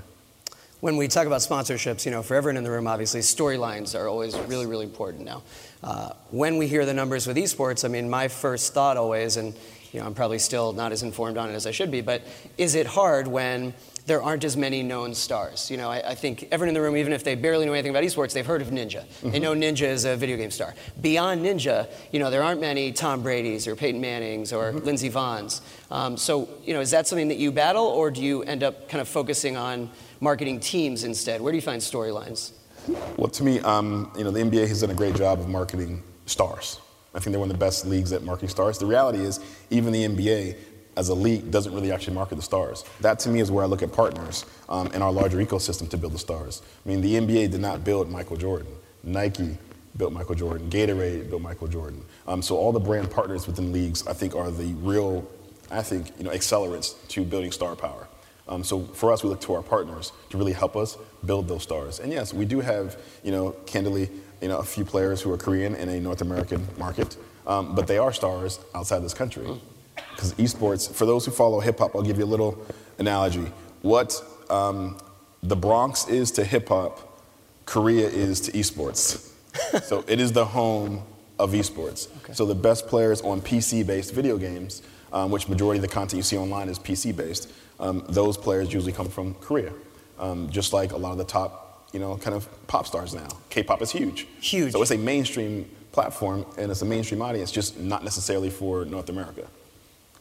When 0.81 0.98
we 0.98 1.07
talk 1.07 1.27
about 1.27 1.39
sponsorships, 1.39 2.05
you 2.05 2.12
know, 2.12 2.22
for 2.22 2.36
everyone 2.36 2.57
in 2.57 2.65
the 2.65 2.72
room, 2.72 2.88
obviously 2.88 3.22
storylines 3.22 3.98
are 3.98 4.10
always 4.10 4.38
really, 4.38 4.65
really 4.65 4.83
important 4.83 5.24
now. 5.24 5.41
Uh, 5.81 6.12
when 6.31 6.57
we 6.57 6.67
hear 6.67 6.86
the 6.86 6.93
numbers 6.93 7.25
with 7.25 7.38
esports, 7.38 7.86
I 7.86 7.88
mean, 7.88 8.10
my 8.10 8.27
first 8.27 8.74
thought 8.74 8.98
always, 8.98 9.38
and 9.38 9.53
you 9.93 10.00
know, 10.00 10.05
I'm 10.05 10.13
probably 10.13 10.39
still 10.39 10.73
not 10.73 10.91
as 10.91 11.03
informed 11.03 11.38
on 11.38 11.50
it 11.50 11.53
as 11.53 11.65
I 11.65 11.71
should 11.71 11.91
be, 11.91 12.01
but 12.01 12.21
is 12.57 12.75
it 12.75 12.88
hard 12.88 13.27
when 13.27 13.73
there 14.05 14.21
aren't 14.21 14.43
as 14.43 14.57
many 14.57 14.83
known 14.83 15.13
stars. 15.13 15.71
You 15.71 15.77
know, 15.77 15.89
I, 15.89 16.09
I, 16.09 16.15
think 16.15 16.47
everyone 16.51 16.69
in 16.69 16.73
the 16.73 16.81
room, 16.81 16.97
even 16.97 17.13
if 17.13 17.23
they 17.23 17.35
barely 17.35 17.65
know 17.65 17.73
anything 17.73 17.91
about 17.91 18.03
esports, 18.03 18.33
they've 18.33 18.45
heard 18.45 18.62
of 18.62 18.67
Ninja. 18.67 19.05
Mm-hmm. 19.05 19.31
They 19.31 19.39
know 19.39 19.53
Ninja 19.53 19.88
is 19.88 20.03
a 20.05 20.17
video 20.17 20.35
game 20.35 20.51
star. 20.51 20.73
Beyond 21.01 21.45
Ninja, 21.45 21.88
you 22.12 22.19
know, 22.19 22.29
there 22.29 22.43
aren't 22.43 22.59
many 22.59 22.91
Tom 22.91 23.23
Brady's 23.23 23.65
or 23.65 23.75
Peyton 23.75 24.01
Manning's 24.01 24.51
or 24.51 24.71
mm-hmm. 24.71 24.85
Lindsey 24.85 25.09
Vonn's. 25.09 25.62
Um, 25.89 26.17
so, 26.17 26.50
you 26.65 26.73
know, 26.73 26.81
is 26.81 26.91
that 26.91 27.07
something 27.07 27.29
that 27.29 27.38
you 27.38 27.51
battle, 27.51 27.85
or 27.85 28.12
do 28.12 28.21
you 28.21 28.43
end 28.43 28.63
up 28.63 28.89
kind 28.89 29.00
of 29.00 29.07
focusing 29.07 29.55
on 29.55 29.89
marketing 30.19 30.59
teams 30.59 31.03
instead? 31.03 31.39
Where 31.39 31.51
do 31.51 31.55
you 31.55 31.62
find 31.62 31.81
storylines? 31.81 32.51
Well, 33.15 33.29
to 33.29 33.43
me, 33.43 33.62
um, 33.62 34.12
you 34.17 34.25
know, 34.25 34.31
the 34.31 34.41
NBA 34.41 34.67
has 34.67 34.81
done 34.81 34.89
a 34.89 34.95
great 34.95 35.15
job 35.15 35.39
of 35.39 35.47
marketing 35.47 36.03
stars. 36.25 36.81
I 37.13 37.20
think 37.20 37.32
they're 37.32 37.39
one 37.39 37.50
of 37.50 37.58
the 37.58 37.63
best 37.63 37.86
leagues 37.86 38.12
at 38.12 38.24
marketing 38.24 38.50
stars. 38.50 38.77
The 38.77 38.86
reality 38.86 39.20
is, 39.20 39.39
even 39.70 39.93
the 39.93 40.05
NBA, 40.05 40.55
as 40.96 41.10
a 41.10 41.15
league 41.15 41.51
doesn't 41.51 41.74
really 41.74 41.91
actually 41.91 42.13
market 42.13 42.36
the 42.36 42.41
stars. 42.41 42.84
That 43.01 43.20
to 43.20 43.29
me 43.29 43.39
is 43.39 43.51
where 43.51 43.63
I 43.63 43.67
look 43.67 43.82
at 43.82 43.91
partners 43.91 44.46
um, 44.70 44.88
in 44.88 45.01
our 45.01 45.12
larger 45.12 45.38
ecosystem 45.38 45.89
to 45.89 45.98
build 45.98 46.13
the 46.13 46.20
stars. 46.20 46.62
I 46.86 46.89
mean, 46.89 47.01
the 47.01 47.15
NBA 47.15 47.51
did 47.51 47.62
not 47.62 47.84
build 47.84 48.10
Michael 48.10 48.38
Jordan. 48.38 48.72
Nike 49.03 49.58
built 49.98 50.13
Michael 50.13 50.36
Jordan. 50.36 50.70
Gatorade 50.70 51.29
built 51.29 51.41
Michael 51.41 51.67
Jordan. 51.67 52.03
Um, 52.27 52.41
so 52.41 52.58
all 52.58 52.72
the 52.72 52.79
brand 52.79 53.12
partners 53.12 53.48
within 53.48 53.72
leagues, 53.72 54.05
I 54.08 54.13
think, 54.13 54.36
are 54.36 54.51
the 54.51 54.74
real, 54.75 55.27
I 55.72 55.82
think, 55.82 56.12
you 56.17 56.24
know, 56.24 56.32
accelerants 56.32 56.96
to 57.10 57.24
building 57.24 57.51
star 57.51 57.75
power. 57.75 58.08
Um, 58.48 58.63
so 58.63 58.82
for 58.82 59.12
us, 59.12 59.24
we 59.24 59.29
look 59.29 59.41
to 59.41 59.53
our 59.53 59.62
partners 59.63 60.12
to 60.29 60.38
really 60.38 60.51
help 60.51 60.75
us 60.75 60.98
build 61.25 61.48
those 61.48 61.63
stars. 61.63 62.00
And 62.00 62.12
yes, 62.12 62.34
we 62.34 62.46
do 62.46 62.60
have, 62.60 62.98
you 63.24 63.32
know, 63.32 63.51
candidly, 63.65 64.10
you 64.42 64.48
know, 64.48 64.60
a 64.60 64.63
few 64.63 64.86
players 64.86 65.22
who 65.22 65.32
are 65.32 65.38
Korean 65.38 65.75
in 65.75 65.90
a 65.90 66.00
North 66.00 66.22
American 66.22 66.68
market, 66.78 67.18
um, 67.48 67.75
but 67.75 67.88
they 67.88 67.98
are 67.98 68.13
stars 68.13 68.60
outside 68.74 69.00
this 69.00 69.13
country 69.13 69.46
because 70.16 70.34
esports, 70.36 70.92
for 70.92 71.06
those 71.06 71.25
who 71.25 71.32
follow 71.32 71.60
hip 71.60 71.80
hop, 71.80 71.96
I'll 71.96 72.02
give 72.02 72.18
you 72.18 72.24
a 72.24 72.25
little 72.25 72.66
analogy. 73.00 73.46
What 73.82 74.22
um, 74.50 74.98
the 75.42 75.56
Bronx 75.56 76.08
is 76.08 76.32
to 76.32 76.44
hip 76.44 76.70
hop, 76.70 77.22
Korea 77.66 78.08
is 78.08 78.40
to 78.42 78.52
esports. 78.52 79.30
so 79.84 80.04
it 80.08 80.20
is 80.20 80.32
the 80.32 80.46
home 80.46 81.04
of 81.40 81.52
esports. 81.52 82.08
Okay. 82.24 82.34
So 82.34 82.46
the 82.46 82.56
best 82.56 82.88
players 82.88 83.22
on 83.22 83.42
PC-based 83.42 84.13
video 84.13 84.38
games, 84.38 84.82
um, 85.12 85.32
which 85.32 85.50
majority 85.50 85.80
of 85.80 85.82
the 85.82 85.94
content 85.94 86.18
you 86.18 86.24
see 86.24 86.38
online 86.38 86.70
is 86.70 86.80
PC-based, 86.80 87.52
um, 87.80 88.06
those 88.10 88.38
players 88.38 88.74
usually 88.74 88.94
come 88.94 89.10
from 89.10 89.34
Korea. 89.36 89.74
Um, 90.20 90.50
just 90.50 90.74
like 90.74 90.92
a 90.92 90.98
lot 90.98 91.12
of 91.12 91.18
the 91.18 91.25
top, 91.25 91.62
you 91.93 92.00
know, 92.00 92.17
kind 92.17 92.35
of 92.35 92.50
pop 92.67 92.85
stars 92.88 93.13
now. 93.13 93.27
K-pop 93.50 93.81
is 93.81 93.91
huge. 93.91 94.27
Huge. 94.41 94.73
So 94.73 94.81
it's 94.81 94.91
a 94.91 94.97
mainstream 94.97 95.69
platform 95.91 96.45
and 96.57 96.71
it's 96.71 96.81
a 96.81 96.85
mainstream 96.85 97.21
audience, 97.21 97.51
just 97.51 97.79
not 97.79 98.03
necessarily 98.03 98.50
for 98.50 98.83
North 98.83 99.09
America. 99.09 99.47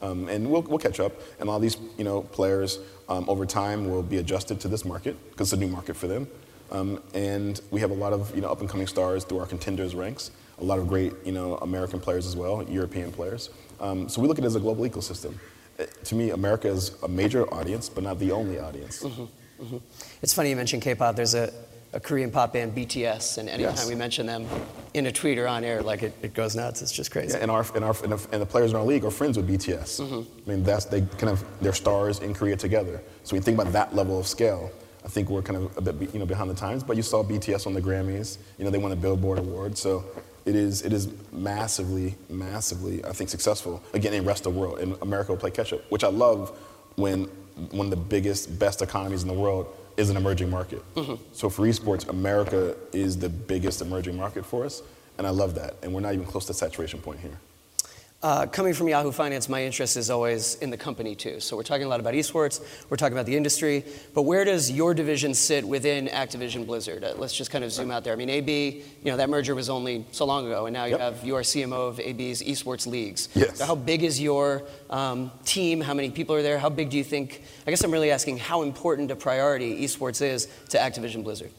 Um, 0.02 0.28
and 0.28 0.50
we'll, 0.50 0.62
we'll 0.62 0.78
catch 0.78 1.00
up. 1.00 1.12
And 1.40 1.48
all 1.48 1.58
these 1.58 1.78
you 1.96 2.04
know, 2.04 2.22
players 2.22 2.78
um, 3.08 3.28
over 3.28 3.46
time 3.46 3.90
will 3.90 4.02
be 4.02 4.18
adjusted 4.18 4.60
to 4.60 4.68
this 4.68 4.84
market 4.84 5.16
because 5.30 5.52
it's 5.52 5.60
a 5.60 5.64
new 5.64 5.72
market 5.72 5.96
for 5.96 6.06
them. 6.06 6.28
Um, 6.70 7.02
and 7.14 7.60
we 7.70 7.80
have 7.80 7.90
a 7.90 7.94
lot 7.94 8.12
of 8.12 8.34
you 8.34 8.42
know, 8.42 8.50
up 8.50 8.60
and 8.60 8.68
coming 8.68 8.86
stars 8.86 9.24
through 9.24 9.38
our 9.38 9.46
contenders 9.46 9.94
ranks, 9.94 10.30
a 10.58 10.64
lot 10.64 10.78
of 10.78 10.88
great 10.88 11.12
you 11.24 11.32
know, 11.32 11.56
American 11.56 12.00
players 12.00 12.26
as 12.26 12.36
well, 12.36 12.62
European 12.64 13.12
players. 13.12 13.50
Um, 13.80 14.08
so 14.08 14.20
we 14.20 14.28
look 14.28 14.38
at 14.38 14.44
it 14.44 14.46
as 14.46 14.56
a 14.56 14.60
global 14.60 14.84
ecosystem. 14.88 15.34
Uh, 15.78 15.84
to 16.04 16.14
me, 16.14 16.30
America 16.30 16.68
is 16.68 16.96
a 17.02 17.08
major 17.08 17.44
audience, 17.52 17.88
but 17.88 18.04
not 18.04 18.18
the 18.18 18.30
only 18.32 18.58
audience. 18.58 19.04
Mm-hmm. 19.62 19.76
Mm-hmm. 19.76 20.19
It's 20.23 20.35
funny 20.35 20.50
you 20.50 20.57
mentioned 20.57 20.83
K-pop. 20.83 21.16
There's 21.16 21.35
a, 21.35 21.52
a 21.92 22.00
Korean 22.00 22.31
pop 22.31 22.52
band, 22.52 22.75
BTS, 22.75 23.38
and 23.38 23.49
anytime 23.49 23.75
yes. 23.75 23.88
we 23.88 23.95
mention 23.95 24.26
them 24.26 24.47
in 24.95 25.07
a 25.07 25.12
tweet 25.12 25.38
or 25.38 25.47
on 25.47 25.64
air, 25.64 25.83
like 25.83 26.02
it, 26.02 26.14
it 26.23 26.35
goes 26.35 26.57
nuts. 26.57 26.83
It's 26.83 26.92
just 26.92 27.11
crazy. 27.11 27.37
Yeah, 27.37 27.42
and 27.42 27.50
our 27.50 27.64
and 27.75 27.85
our 27.85 27.95
and 28.02 28.12
the, 28.12 28.28
and 28.33 28.42
the 28.42 28.47
players 28.47 28.71
in 28.71 28.76
our 28.76 28.85
league 28.85 29.04
are 29.04 29.11
friends 29.11 29.37
with 29.37 29.49
BTS. 29.49 30.00
Mm-hmm. 30.00 30.50
I 30.50 30.50
mean, 30.50 30.64
that's 30.64 30.87
they 30.87 31.02
kind 31.02 31.31
of 31.31 31.45
they're 31.61 31.73
stars 31.73 32.21
in 32.21 32.35
Korea 32.35 32.57
together. 32.57 33.00
So 33.25 33.33
when 33.33 33.40
you 33.40 33.45
think 33.45 33.59
about 33.61 33.73
that 33.73 33.95
level 33.95 34.19
of 34.19 34.26
scale, 34.26 34.71
I 35.04 35.09
think 35.09 35.28
we're 35.28 35.42
kind 35.42 35.64
of 35.64 35.76
a 35.76 35.92
bit 35.92 36.12
you 36.12 36.19
know 36.19 36.26
behind 36.26 36.50
the 36.50 36.54
times. 36.54 36.83
But 36.83 36.97
you 36.97 37.02
saw 37.02 37.23
BTS 37.23 37.66
on 37.66 37.75
the 37.75 37.83
Grammys. 37.83 38.38
You 38.59 38.64
know, 38.64 38.71
they 38.71 38.78
won 38.78 38.92
a 38.92 38.97
Billboard 38.97 39.38
award. 39.38 39.76
So 39.76 40.04
it 40.45 40.57
is 40.57 40.83
it 40.83 40.92
is 40.92 41.09
massively, 41.31 42.14
massively, 42.28 43.04
I 43.04 43.12
think, 43.12 43.31
successful. 43.31 43.83
Again, 43.92 44.12
in 44.14 44.25
the 44.25 44.28
rest 44.28 44.47
of 44.47 44.54
the 44.54 44.59
world, 44.59 44.78
and 44.78 44.97
America 45.02 45.33
will 45.33 45.38
play 45.38 45.50
catch 45.50 45.73
up, 45.73 45.81
which 45.90 46.04
I 46.04 46.09
love 46.09 46.59
when 46.97 47.28
one 47.71 47.87
of 47.87 47.90
the 47.90 47.97
biggest, 47.97 48.59
best 48.59 48.82
economies 48.82 49.23
in 49.23 49.28
the 49.28 49.35
world 49.35 49.66
is 49.97 50.11
an 50.11 50.16
emerging 50.16 50.50
market. 50.50 50.82
Mm-hmm. 50.94 51.22
So 51.33 51.50
for 51.50 51.66
esports, 51.66 52.09
America 52.09 52.76
is 52.92 53.18
the 53.18 53.29
biggest 53.29 53.83
emerging 53.83 54.16
market 54.16 54.44
for 54.46 54.64
us, 54.64 54.83
and 55.18 55.26
I 55.26 55.31
love 55.31 55.55
that. 55.57 55.76
And 55.83 55.92
we're 55.92 56.00
not 56.00 56.14
even 56.14 56.26
close 56.26 56.46
to 56.46 56.55
saturation 56.55 57.00
point 57.00 57.20
here. 57.20 57.38
Uh, 58.22 58.46
coming 58.46 58.72
from 58.72 58.88
Yahoo 58.88 59.11
Finance, 59.11 59.48
my 59.48 59.64
interest 59.64 59.96
is 59.96 60.08
always 60.08 60.54
in 60.56 60.70
the 60.70 60.76
company 60.76 61.16
too. 61.16 61.40
So 61.40 61.56
we're 61.56 61.64
talking 61.64 61.87
a 61.87 61.88
lot 61.88 61.98
about 61.98 62.14
esports, 62.14 62.61
we're 62.88 62.96
talking 62.96 63.14
about 63.14 63.26
the 63.26 63.37
industry, 63.37 63.85
but 64.14 64.22
where 64.22 64.44
does 64.44 64.70
your 64.70 64.94
division 64.94 65.35
sit 65.35 65.66
within 65.66 66.06
Activision 66.06 66.64
Blizzard? 66.64 67.02
Uh, 67.02 67.14
let's 67.16 67.35
just 67.35 67.50
kind 67.50 67.64
of 67.64 67.72
zoom 67.72 67.90
out 67.90 68.04
there. 68.04 68.12
I 68.12 68.16
mean, 68.16 68.30
AB, 68.30 68.85
you 69.02 69.11
know, 69.11 69.16
that 69.16 69.28
merger 69.28 69.56
was 69.56 69.68
only 69.68 70.06
so 70.12 70.24
long 70.24 70.46
ago, 70.46 70.66
and 70.66 70.72
now 70.72 70.85
you 70.85 70.92
yep. 70.92 71.00
have 71.00 71.24
your 71.24 71.40
CMO 71.40 71.88
of 71.88 71.98
AB's 71.98 72.44
esports 72.44 72.87
leagues. 72.87 73.28
Yes. 73.35 73.58
So 73.58 73.66
how 73.66 73.74
big 73.74 74.04
is 74.04 74.20
your 74.20 74.62
um, 74.88 75.32
team? 75.44 75.80
How 75.80 75.92
many 75.92 76.08
people 76.08 76.37
are 76.37 76.42
there? 76.42 76.58
How 76.58 76.70
big 76.70 76.90
do 76.90 76.98
you 76.98 77.04
think? 77.04 77.42
I 77.66 77.70
guess 77.70 77.82
I'm 77.82 77.90
really 77.90 78.12
asking 78.12 78.38
how 78.38 78.62
important 78.62 79.11
a 79.11 79.16
priority 79.16 79.82
esports 79.82 80.22
is 80.22 80.46
to 80.68 80.78
Activision 80.78 81.24
Blizzard. 81.24 81.50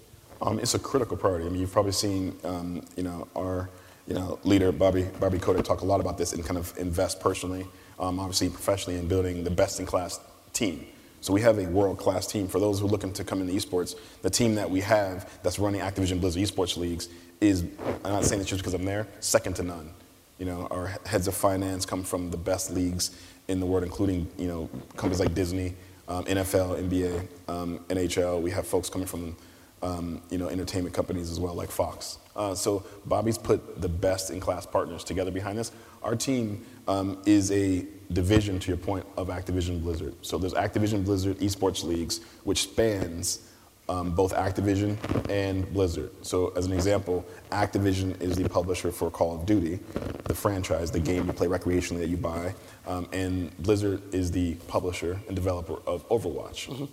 Um, 0.41 0.59
it's 0.59 0.75
a 0.75 0.79
critical 0.79 1.17
priority. 1.17 1.45
I 1.45 1.49
mean, 1.49 1.59
you've 1.59 1.73
probably 1.73 1.91
seen, 1.91 2.37
um, 2.45 2.85
you 2.95 3.03
know, 3.03 3.27
our 3.35 3.69
you 4.07 4.13
know, 4.13 4.39
leader 4.43 4.71
Bobby 4.71 5.07
Bobby 5.19 5.39
Kotick 5.39 5.63
talk 5.65 5.81
a 5.81 5.85
lot 5.85 5.99
about 5.99 6.17
this 6.17 6.33
and 6.33 6.43
kind 6.43 6.57
of 6.57 6.73
invest 6.77 7.19
personally, 7.19 7.65
um, 7.99 8.19
obviously 8.19 8.49
professionally 8.49 8.99
in 8.99 9.07
building 9.07 9.43
the 9.43 9.51
best 9.51 9.79
in 9.79 9.85
class 9.85 10.19
team. 10.51 10.85
So 11.21 11.31
we 11.31 11.39
have 11.39 11.57
a 11.57 11.67
world 11.67 11.97
class 11.97 12.27
team. 12.27 12.49
For 12.49 12.59
those 12.59 12.79
who 12.79 12.85
are 12.85 12.89
looking 12.89 13.13
to 13.13 13.23
come 13.23 13.41
into 13.41 13.53
esports, 13.53 13.95
the 14.23 14.29
team 14.29 14.55
that 14.55 14.69
we 14.69 14.81
have 14.81 15.41
that's 15.41 15.57
running 15.57 15.79
Activision 15.79 16.19
Blizzard 16.19 16.43
esports 16.43 16.75
leagues 16.75 17.07
is, 17.39 17.63
I'm 18.03 18.11
not 18.11 18.25
saying 18.25 18.39
this 18.39 18.49
just 18.49 18.61
because 18.61 18.73
I'm 18.73 18.83
there, 18.83 19.07
second 19.21 19.55
to 19.57 19.63
none. 19.63 19.89
You 20.37 20.45
know, 20.47 20.67
our 20.69 20.87
heads 21.05 21.29
of 21.29 21.33
finance 21.33 21.85
come 21.85 22.03
from 22.03 22.29
the 22.29 22.37
best 22.37 22.71
leagues 22.71 23.17
in 23.47 23.61
the 23.61 23.65
world, 23.65 23.83
including 23.83 24.27
you 24.37 24.47
know 24.47 24.69
companies 24.97 25.21
like 25.21 25.33
Disney, 25.33 25.75
um, 26.09 26.25
NFL, 26.25 26.89
NBA, 26.89 27.27
um, 27.47 27.79
NHL. 27.87 28.41
We 28.41 28.51
have 28.51 28.67
folks 28.67 28.89
coming 28.89 29.07
from 29.07 29.35
um, 29.83 30.21
you 30.29 30.37
know 30.37 30.47
entertainment 30.47 30.95
companies 30.95 31.29
as 31.29 31.39
well, 31.39 31.53
like 31.53 31.69
Fox. 31.69 32.17
Uh, 32.35 32.55
so 32.55 32.83
Bobby's 33.05 33.37
put 33.37 33.81
the 33.81 33.89
best 33.89 34.31
in 34.31 34.39
class 34.39 34.65
partners 34.65 35.03
together 35.03 35.29
behind 35.29 35.59
this. 35.59 35.71
Our 36.01 36.15
team 36.15 36.65
um, 36.87 37.21
is 37.25 37.51
a 37.51 37.85
division, 38.11 38.59
to 38.59 38.67
your 38.69 38.77
point, 38.77 39.05
of 39.17 39.27
Activision 39.27 39.81
Blizzard. 39.81 40.15
So 40.21 40.37
there's 40.37 40.53
Activision 40.53 41.05
Blizzard 41.05 41.37
esports 41.39 41.83
leagues, 41.83 42.21
which 42.43 42.63
spans 42.63 43.49
um, 43.89 44.11
both 44.11 44.33
Activision 44.33 44.97
and 45.29 45.71
Blizzard. 45.73 46.11
So 46.21 46.53
as 46.55 46.65
an 46.65 46.73
example, 46.73 47.25
Activision 47.51 48.19
is 48.21 48.35
the 48.35 48.47
publisher 48.47 48.91
for 48.91 49.11
Call 49.11 49.35
of 49.35 49.45
Duty, 49.45 49.79
the 50.23 50.33
franchise, 50.33 50.91
the 50.91 50.99
game 50.99 51.27
you 51.27 51.33
play 51.33 51.47
recreationally 51.47 51.99
that 51.99 52.09
you 52.09 52.17
buy, 52.17 52.55
um, 52.87 53.07
and 53.11 53.55
Blizzard 53.57 54.01
is 54.13 54.31
the 54.31 54.55
publisher 54.67 55.19
and 55.27 55.35
developer 55.35 55.77
of 55.85 56.07
Overwatch. 56.09 56.69
Mm-hmm. 56.69 56.85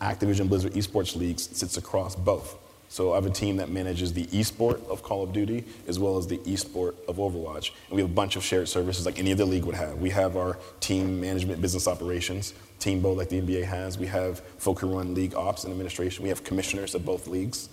Activision 0.00 0.48
Blizzard 0.48 0.72
esports 0.72 1.16
leagues 1.16 1.48
sits 1.56 1.76
across 1.76 2.14
both. 2.14 2.58
So 2.88 3.12
I 3.12 3.16
have 3.16 3.26
a 3.26 3.30
team 3.30 3.56
that 3.56 3.68
manages 3.68 4.12
the 4.12 4.26
esport 4.26 4.86
of 4.88 5.02
Call 5.02 5.24
of 5.24 5.32
Duty 5.32 5.64
as 5.88 5.98
well 5.98 6.16
as 6.16 6.26
the 6.26 6.38
esport 6.38 6.94
of 7.08 7.16
Overwatch. 7.16 7.72
And 7.88 7.96
we 7.96 8.02
have 8.02 8.10
a 8.10 8.14
bunch 8.14 8.36
of 8.36 8.44
shared 8.44 8.68
services 8.68 9.04
like 9.04 9.18
any 9.18 9.32
other 9.32 9.44
league 9.44 9.64
would 9.64 9.74
have. 9.74 9.98
We 9.98 10.10
have 10.10 10.36
our 10.36 10.56
team 10.80 11.20
management, 11.20 11.60
business 11.60 11.88
operations, 11.88 12.54
team 12.78 13.00
boat 13.00 13.18
like 13.18 13.28
the 13.28 13.40
NBA 13.40 13.64
has. 13.64 13.98
We 13.98 14.06
have 14.06 14.40
folk 14.58 14.80
who 14.80 14.96
run 14.96 15.14
league 15.14 15.34
ops 15.34 15.64
and 15.64 15.72
administration. 15.72 16.22
We 16.22 16.28
have 16.28 16.44
commissioners 16.44 16.94
of 16.94 17.04
both 17.04 17.26
leagues. 17.26 17.68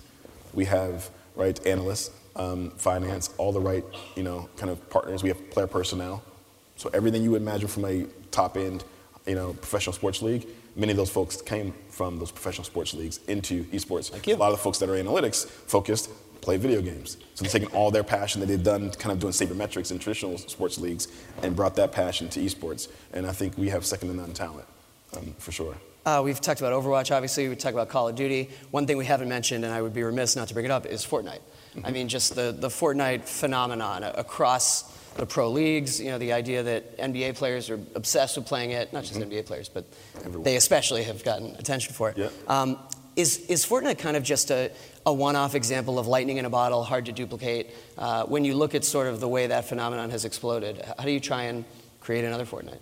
We 0.53 0.65
have 0.65 1.09
right 1.35 1.63
analysts, 1.65 2.11
um, 2.35 2.71
finance, 2.71 3.33
all 3.37 3.51
the 3.51 3.59
right 3.59 3.83
you 4.15 4.23
know 4.23 4.49
kind 4.57 4.71
of 4.71 4.89
partners. 4.89 5.21
We 5.21 5.29
have 5.29 5.49
player 5.51 5.67
personnel. 5.67 6.23
So 6.75 6.89
everything 6.93 7.23
you 7.23 7.31
would 7.31 7.41
imagine 7.41 7.67
from 7.67 7.85
a 7.85 8.05
top 8.31 8.57
end, 8.57 8.83
you 9.27 9.35
know, 9.35 9.53
professional 9.53 9.93
sports 9.93 10.23
league 10.23 10.47
many 10.75 10.91
of 10.91 10.97
those 10.97 11.09
folks 11.09 11.41
came 11.41 11.73
from 11.89 12.19
those 12.19 12.31
professional 12.31 12.65
sports 12.65 12.93
leagues 12.93 13.19
into 13.27 13.63
esports. 13.65 14.11
A 14.11 14.35
lot 14.35 14.51
of 14.51 14.57
the 14.57 14.63
folks 14.63 14.79
that 14.79 14.89
are 14.89 14.93
analytics 14.93 15.47
focused 15.47 16.09
play 16.41 16.57
video 16.57 16.81
games. 16.81 17.17
So 17.35 17.43
they're 17.43 17.51
taking 17.51 17.73
all 17.73 17.89
their 17.89 18.03
passion 18.03 18.41
that 18.41 18.47
they've 18.47 18.61
done 18.61 18.91
kind 18.91 19.13
of 19.13 19.19
doing 19.19 19.31
sabermetrics 19.31 19.91
in 19.91 19.99
traditional 19.99 20.37
sports 20.37 20.77
leagues 20.77 21.07
and 21.41 21.55
brought 21.55 21.75
that 21.75 21.91
passion 21.91 22.27
to 22.29 22.39
esports. 22.41 22.89
And 23.13 23.25
I 23.25 23.31
think 23.31 23.57
we 23.57 23.69
have 23.69 23.85
second 23.85 24.09
to 24.09 24.15
none 24.15 24.33
talent, 24.33 24.67
um, 25.15 25.33
for 25.39 25.51
sure. 25.51 25.75
Uh, 26.05 26.21
we've 26.23 26.41
talked 26.41 26.59
about 26.59 26.73
Overwatch, 26.73 27.15
obviously. 27.15 27.47
We 27.47 27.55
talked 27.55 27.73
about 27.73 27.87
Call 27.87 28.09
of 28.09 28.15
Duty. 28.15 28.49
One 28.71 28.85
thing 28.85 28.97
we 28.97 29.05
haven't 29.05 29.29
mentioned, 29.29 29.63
and 29.63 29.73
I 29.73 29.81
would 29.81 29.93
be 29.93 30.03
remiss 30.03 30.35
not 30.35 30.49
to 30.49 30.53
bring 30.53 30.65
it 30.65 30.71
up, 30.71 30.85
is 30.85 31.05
Fortnite. 31.05 31.39
Mm-hmm. 31.75 31.85
I 31.85 31.91
mean, 31.91 32.09
just 32.09 32.35
the, 32.35 32.51
the 32.51 32.67
Fortnite 32.67 33.23
phenomenon 33.23 34.03
across 34.03 34.91
the 35.15 35.25
pro 35.25 35.49
leagues, 35.49 35.99
you 35.99 36.11
know, 36.11 36.17
the 36.17 36.33
idea 36.33 36.63
that 36.63 36.97
NBA 36.97 37.35
players 37.35 37.69
are 37.69 37.79
obsessed 37.95 38.37
with 38.37 38.45
playing 38.45 38.71
it, 38.71 38.93
not 38.93 39.03
just 39.03 39.19
mm-hmm. 39.19 39.31
NBA 39.31 39.45
players, 39.45 39.69
but 39.69 39.85
Everyone. 40.17 40.43
they 40.43 40.55
especially 40.55 41.03
have 41.03 41.23
gotten 41.23 41.55
attention 41.55 41.93
for 41.93 42.09
it. 42.09 42.17
Yeah. 42.17 42.29
Um, 42.47 42.79
is, 43.15 43.45
is 43.47 43.65
Fortnite 43.65 43.99
kind 43.99 44.17
of 44.17 44.23
just 44.23 44.49
a, 44.49 44.71
a 45.05 45.13
one 45.13 45.35
off 45.35 45.53
example 45.53 45.99
of 45.99 46.07
lightning 46.07 46.37
in 46.37 46.45
a 46.45 46.49
bottle, 46.49 46.83
hard 46.83 47.05
to 47.05 47.11
duplicate? 47.11 47.69
Uh, 47.97 48.23
when 48.23 48.43
you 48.43 48.55
look 48.55 48.73
at 48.73 48.83
sort 48.83 49.07
of 49.07 49.19
the 49.19 49.27
way 49.27 49.47
that 49.47 49.65
phenomenon 49.65 50.09
has 50.09 50.25
exploded, 50.25 50.83
how 50.97 51.03
do 51.03 51.11
you 51.11 51.19
try 51.19 51.43
and 51.43 51.63
create 51.99 52.25
another 52.25 52.45
Fortnite? 52.45 52.79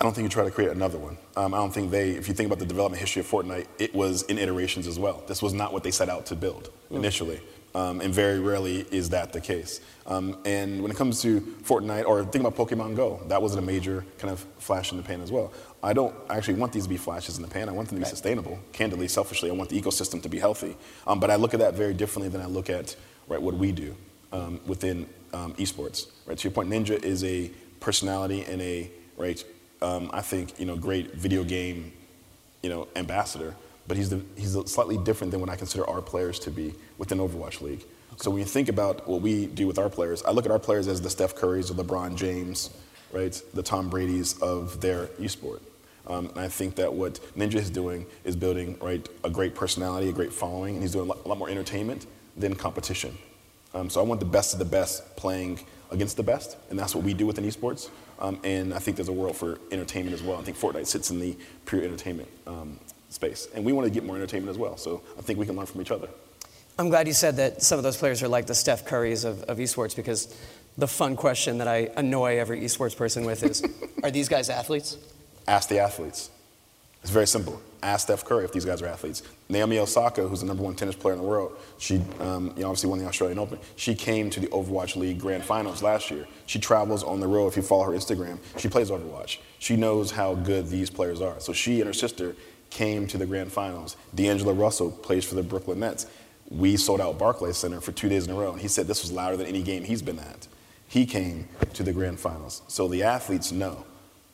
I 0.00 0.04
don't 0.04 0.14
think 0.14 0.24
you 0.24 0.30
try 0.30 0.44
to 0.44 0.50
create 0.50 0.70
another 0.70 0.98
one. 0.98 1.18
Um, 1.36 1.52
I 1.52 1.58
don't 1.58 1.72
think 1.72 1.90
they, 1.90 2.12
if 2.12 2.26
you 2.26 2.32
think 2.32 2.46
about 2.46 2.58
the 2.58 2.66
development 2.66 3.00
history 3.00 3.20
of 3.20 3.26
Fortnite, 3.28 3.66
it 3.78 3.94
was 3.94 4.22
in 4.22 4.38
iterations 4.38 4.86
as 4.86 4.98
well. 4.98 5.22
This 5.26 5.42
was 5.42 5.52
not 5.52 5.74
what 5.74 5.82
they 5.82 5.90
set 5.90 6.08
out 6.08 6.26
to 6.26 6.36
build 6.36 6.70
mm. 6.90 6.96
initially. 6.96 7.40
Um, 7.72 8.00
and 8.00 8.12
very 8.12 8.40
rarely 8.40 8.80
is 8.90 9.10
that 9.10 9.32
the 9.32 9.40
case. 9.40 9.80
Um, 10.06 10.38
and 10.44 10.82
when 10.82 10.90
it 10.90 10.96
comes 10.96 11.22
to 11.22 11.40
Fortnite, 11.40 12.04
or 12.04 12.24
think 12.24 12.44
about 12.44 12.56
Pokemon 12.56 12.96
Go, 12.96 13.20
that 13.28 13.40
wasn't 13.40 13.62
a 13.62 13.66
major 13.66 14.04
kind 14.18 14.32
of 14.32 14.40
flash 14.58 14.90
in 14.90 14.96
the 14.96 15.04
pan 15.04 15.20
as 15.20 15.30
well. 15.30 15.52
I 15.82 15.92
don't 15.92 16.14
actually 16.28 16.54
want 16.54 16.72
these 16.72 16.82
to 16.82 16.88
be 16.88 16.96
flashes 16.96 17.36
in 17.36 17.42
the 17.42 17.48
pan. 17.48 17.68
I 17.68 17.72
want 17.72 17.88
them 17.88 17.96
to 17.96 18.00
be 18.00 18.04
right. 18.04 18.10
sustainable. 18.10 18.58
Candidly, 18.72 19.06
selfishly, 19.06 19.50
I 19.50 19.54
want 19.54 19.70
the 19.70 19.80
ecosystem 19.80 20.20
to 20.22 20.28
be 20.28 20.38
healthy. 20.38 20.76
Um, 21.06 21.20
but 21.20 21.30
I 21.30 21.36
look 21.36 21.54
at 21.54 21.60
that 21.60 21.74
very 21.74 21.94
differently 21.94 22.28
than 22.28 22.40
I 22.40 22.46
look 22.46 22.68
at 22.68 22.96
right 23.28 23.40
what 23.40 23.54
we 23.54 23.70
do 23.70 23.94
um, 24.32 24.60
within 24.66 25.08
um, 25.32 25.54
esports. 25.54 26.08
Right 26.26 26.36
to 26.36 26.48
your 26.48 26.52
point, 26.52 26.70
Ninja 26.70 27.02
is 27.02 27.22
a 27.24 27.50
personality 27.78 28.44
and 28.44 28.60
a 28.60 28.90
right. 29.16 29.42
Um, 29.80 30.10
I 30.12 30.20
think 30.20 30.58
you 30.58 30.66
know 30.66 30.76
great 30.76 31.14
video 31.14 31.44
game, 31.44 31.92
you 32.62 32.68
know 32.68 32.88
ambassador. 32.96 33.54
But 33.88 33.96
he's 33.96 34.10
the, 34.10 34.22
he's 34.36 34.56
slightly 34.70 34.98
different 34.98 35.30
than 35.30 35.40
what 35.40 35.50
I 35.50 35.56
consider 35.56 35.88
our 35.88 36.02
players 36.02 36.38
to 36.40 36.50
be 36.50 36.74
within 36.98 37.18
Overwatch 37.18 37.60
League. 37.60 37.80
Okay. 38.12 38.18
So 38.18 38.30
when 38.30 38.40
you 38.40 38.46
think 38.46 38.68
about 38.68 39.08
what 39.08 39.20
we 39.20 39.46
do 39.46 39.66
with 39.66 39.78
our 39.78 39.88
players, 39.88 40.22
I 40.22 40.30
look 40.30 40.44
at 40.44 40.52
our 40.52 40.58
players 40.58 40.86
as 40.86 41.00
the 41.00 41.10
Steph 41.10 41.34
Currys 41.34 41.70
or 41.70 41.74
LeBron 41.74 42.16
James, 42.16 42.70
right, 43.12 43.40
the 43.54 43.62
Tom 43.62 43.88
Brady's 43.88 44.40
of 44.40 44.80
their 44.80 45.06
esport. 45.18 45.60
Um, 46.06 46.26
and 46.30 46.40
I 46.40 46.48
think 46.48 46.76
that 46.76 46.92
what 46.92 47.20
Ninja 47.36 47.54
is 47.54 47.70
doing 47.70 48.06
is 48.24 48.34
building 48.34 48.76
right 48.80 49.06
a 49.22 49.30
great 49.30 49.54
personality, 49.54 50.08
a 50.08 50.12
great 50.12 50.32
following, 50.32 50.74
and 50.74 50.82
he's 50.82 50.92
doing 50.92 51.08
a 51.08 51.28
lot, 51.28 51.38
more 51.38 51.48
entertainment 51.48 52.06
than 52.36 52.54
competition. 52.54 53.16
Um, 53.74 53.88
so 53.88 54.00
I 54.00 54.04
want 54.04 54.18
the 54.18 54.26
best 54.26 54.52
of 54.52 54.58
the 54.58 54.64
best 54.64 55.16
playing 55.16 55.60
against 55.90 56.16
the 56.16 56.22
best, 56.22 56.56
and 56.68 56.78
that's 56.78 56.94
what 56.94 57.04
we 57.04 57.14
do 57.14 57.26
within 57.26 57.44
esports. 57.44 57.90
Um, 58.18 58.38
and 58.44 58.74
I 58.74 58.78
think 58.78 58.96
there's 58.96 59.08
a 59.08 59.12
world 59.12 59.36
for 59.36 59.58
entertainment 59.70 60.14
as 60.14 60.22
well. 60.22 60.38
I 60.38 60.42
think 60.42 60.58
Fortnite 60.58 60.86
sits 60.86 61.10
in 61.10 61.20
the 61.20 61.36
pure 61.64 61.82
entertainment 61.82 62.28
um, 62.46 62.78
space, 63.10 63.48
and 63.54 63.64
we 63.64 63.72
want 63.72 63.86
to 63.86 63.92
get 63.92 64.04
more 64.04 64.16
entertainment 64.16 64.50
as 64.50 64.58
well. 64.58 64.76
So 64.76 65.02
I 65.18 65.22
think 65.22 65.38
we 65.38 65.46
can 65.46 65.56
learn 65.56 65.66
from 65.66 65.80
each 65.80 65.90
other. 65.90 66.08
I'm 66.78 66.88
glad 66.88 67.06
you 67.06 67.12
said 67.12 67.36
that 67.36 67.62
some 67.62 67.78
of 67.78 67.82
those 67.82 67.96
players 67.96 68.22
are 68.22 68.28
like 68.28 68.46
the 68.46 68.54
Steph 68.54 68.86
Currys 68.86 69.24
of, 69.24 69.42
of 69.42 69.58
esports 69.58 69.94
because 69.94 70.34
the 70.78 70.88
fun 70.88 71.14
question 71.14 71.58
that 71.58 71.68
I 71.68 71.90
annoy 71.96 72.38
every 72.38 72.60
esports 72.62 72.96
person 72.96 73.26
with 73.26 73.42
is 73.42 73.62
Are 74.02 74.10
these 74.10 74.28
guys 74.28 74.48
athletes? 74.48 74.96
Ask 75.46 75.68
the 75.68 75.78
athletes. 75.78 76.30
It's 77.02 77.10
very 77.10 77.26
simple. 77.26 77.60
Ask 77.82 78.06
Steph 78.06 78.24
Curry 78.24 78.44
if 78.44 78.52
these 78.52 78.64
guys 78.64 78.82
are 78.82 78.86
athletes. 78.86 79.22
Naomi 79.48 79.78
Osaka, 79.78 80.28
who's 80.28 80.40
the 80.40 80.46
number 80.46 80.62
one 80.62 80.74
tennis 80.74 80.94
player 80.94 81.14
in 81.14 81.20
the 81.20 81.26
world, 81.26 81.56
she 81.78 82.02
um, 82.20 82.52
you 82.56 82.62
know, 82.62 82.68
obviously 82.68 82.90
won 82.90 82.98
the 82.98 83.06
Australian 83.06 83.38
Open. 83.38 83.58
She 83.76 83.94
came 83.94 84.28
to 84.30 84.40
the 84.40 84.48
Overwatch 84.48 84.96
League 84.96 85.18
Grand 85.18 85.42
Finals 85.42 85.82
last 85.82 86.10
year. 86.10 86.26
She 86.44 86.58
travels 86.58 87.02
on 87.02 87.20
the 87.20 87.26
road. 87.26 87.48
If 87.48 87.56
you 87.56 87.62
follow 87.62 87.84
her 87.84 87.92
Instagram, 87.92 88.38
she 88.58 88.68
plays 88.68 88.90
Overwatch. 88.90 89.38
She 89.58 89.76
knows 89.76 90.10
how 90.10 90.34
good 90.34 90.68
these 90.68 90.90
players 90.90 91.22
are. 91.22 91.40
So 91.40 91.54
she 91.54 91.80
and 91.80 91.86
her 91.86 91.94
sister 91.94 92.36
came 92.70 93.06
to 93.08 93.18
the 93.18 93.26
Grand 93.26 93.52
Finals. 93.52 93.96
D'Angelo 94.14 94.52
Russell 94.52 94.90
plays 94.90 95.24
for 95.24 95.34
the 95.34 95.42
Brooklyn 95.42 95.80
Nets. 95.80 96.06
We 96.48 96.76
sold 96.76 97.00
out 97.00 97.18
Barclays 97.18 97.56
Center 97.56 97.80
for 97.80 97.92
two 97.92 98.08
days 98.08 98.26
in 98.26 98.32
a 98.32 98.36
row, 98.36 98.52
and 98.52 98.60
he 98.60 98.68
said 98.68 98.86
this 98.86 99.02
was 99.02 99.12
louder 99.12 99.36
than 99.36 99.46
any 99.46 99.62
game 99.62 99.84
he's 99.84 100.02
been 100.02 100.18
at. 100.18 100.48
He 100.88 101.06
came 101.06 101.48
to 101.74 101.82
the 101.82 101.92
Grand 101.92 102.18
Finals. 102.18 102.62
So 102.68 102.88
the 102.88 103.02
athletes 103.04 103.52
know. 103.52 103.84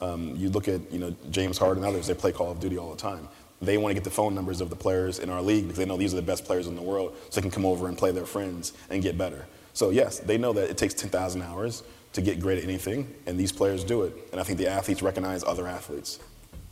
Um, 0.01 0.35
you 0.37 0.51
look 0.51 0.69
at 0.69 0.93
you 0.93 0.99
know 0.99 1.15
James 1.31 1.59
Harden 1.59 1.85
and 1.85 1.93
others; 1.93 2.07
they 2.07 2.15
play 2.15 2.33
Call 2.33 2.51
of 2.51 2.61
Duty 2.61 2.79
all 2.79 2.91
the 2.91 2.97
time. 2.97 3.29
They 3.63 3.79
want 3.79 3.91
to 3.91 3.95
get 3.95 4.05
the 4.05 4.11
phone 4.11 4.35
numbers 4.35 4.61
of 4.61 4.69
the 4.69 4.77
players 4.77 5.19
in 5.19 5.31
our 5.31 5.41
league 5.41 5.65
because 5.65 5.79
they 5.79 5.87
know 5.87 5.97
these 5.97 6.13
are 6.13 6.17
the 6.17 6.23
best 6.23 6.45
players 6.45 6.67
in 6.67 6.77
the 6.77 6.83
world, 6.83 7.15
so 7.31 7.41
they 7.41 7.43
can 7.43 7.51
come 7.51 7.65
over 7.65 7.89
and 7.89 7.97
play 7.97 8.13
their 8.13 8.27
friends 8.27 8.75
and 8.91 9.03
get 9.03 9.17
better. 9.17 9.47
So 9.73 9.91
yes, 9.91 10.19
they 10.19 10.39
know 10.39 10.53
that 10.55 10.71
it 10.71 10.79
takes 10.79 10.95
10,000 10.95 11.43
hours 11.43 11.83
to 12.15 12.23
get 12.23 12.41
great 12.41 12.59
at 12.59 12.65
anything, 12.65 13.15
and 13.27 13.39
these 13.39 13.53
players 13.53 13.85
do 13.85 14.03
it. 14.03 14.15
And 14.33 14.41
I 14.41 14.45
think 14.45 14.59
the 14.59 14.69
athletes 14.69 15.03
recognize 15.03 15.45
other 15.45 15.67
athletes. 15.67 16.19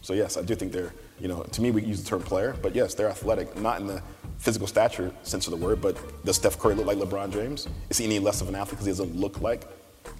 So 0.04 0.12
yes, 0.12 0.36
I 0.36 0.42
do 0.42 0.54
think 0.54 0.70
they're, 0.70 0.92
you 1.18 1.28
know, 1.28 1.44
to 1.44 1.62
me 1.62 1.70
we 1.70 1.82
use 1.82 2.02
the 2.02 2.06
term 2.06 2.20
player, 2.20 2.54
but 2.60 2.74
yes, 2.74 2.92
they're 2.92 3.08
athletic, 3.08 3.58
not 3.58 3.80
in 3.80 3.86
the 3.86 4.02
physical 4.36 4.66
stature 4.66 5.10
sense 5.22 5.46
of 5.46 5.52
the 5.52 5.56
word, 5.56 5.80
but 5.80 5.96
does 6.26 6.36
Steph 6.36 6.58
Curry 6.58 6.74
look 6.74 6.84
like 6.84 6.98
LeBron 6.98 7.32
James? 7.32 7.66
Is 7.88 7.96
he 7.96 8.04
any 8.04 8.18
less 8.18 8.42
of 8.42 8.50
an 8.50 8.54
athlete 8.54 8.72
because 8.72 8.84
he 8.84 8.92
doesn't 8.92 9.16
look 9.16 9.40
like 9.40 9.66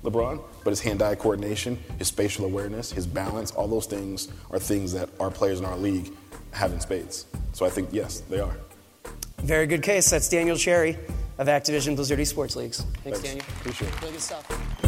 LeBron? 0.02 0.42
But 0.64 0.70
his 0.70 0.80
hand-eye 0.80 1.16
coordination, 1.16 1.78
his 1.98 2.08
spatial 2.08 2.46
awareness, 2.46 2.92
his 2.92 3.06
balance, 3.06 3.50
all 3.50 3.68
those 3.68 3.84
things 3.84 4.28
are 4.50 4.58
things 4.58 4.90
that 4.94 5.10
our 5.20 5.30
players 5.30 5.60
in 5.60 5.66
our 5.66 5.76
league 5.76 6.10
have 6.52 6.72
in 6.72 6.80
spades. 6.80 7.26
So 7.52 7.66
I 7.66 7.68
think 7.68 7.90
yes, 7.92 8.20
they 8.20 8.40
are. 8.40 8.56
Very 9.40 9.66
good 9.66 9.82
case. 9.82 10.08
That's 10.08 10.30
Daniel 10.30 10.56
Cherry 10.56 10.96
of 11.36 11.48
Activision 11.48 11.94
Blizzard 11.94 12.20
Esports 12.20 12.56
Leagues. 12.56 12.80
Thanks, 13.02 13.20
Thanks. 13.20 13.20
Daniel. 13.20 13.44
Appreciate 13.60 13.88
it. 13.88 14.00
Really 14.00 14.12
good 14.12 14.22
stuff. 14.22 14.83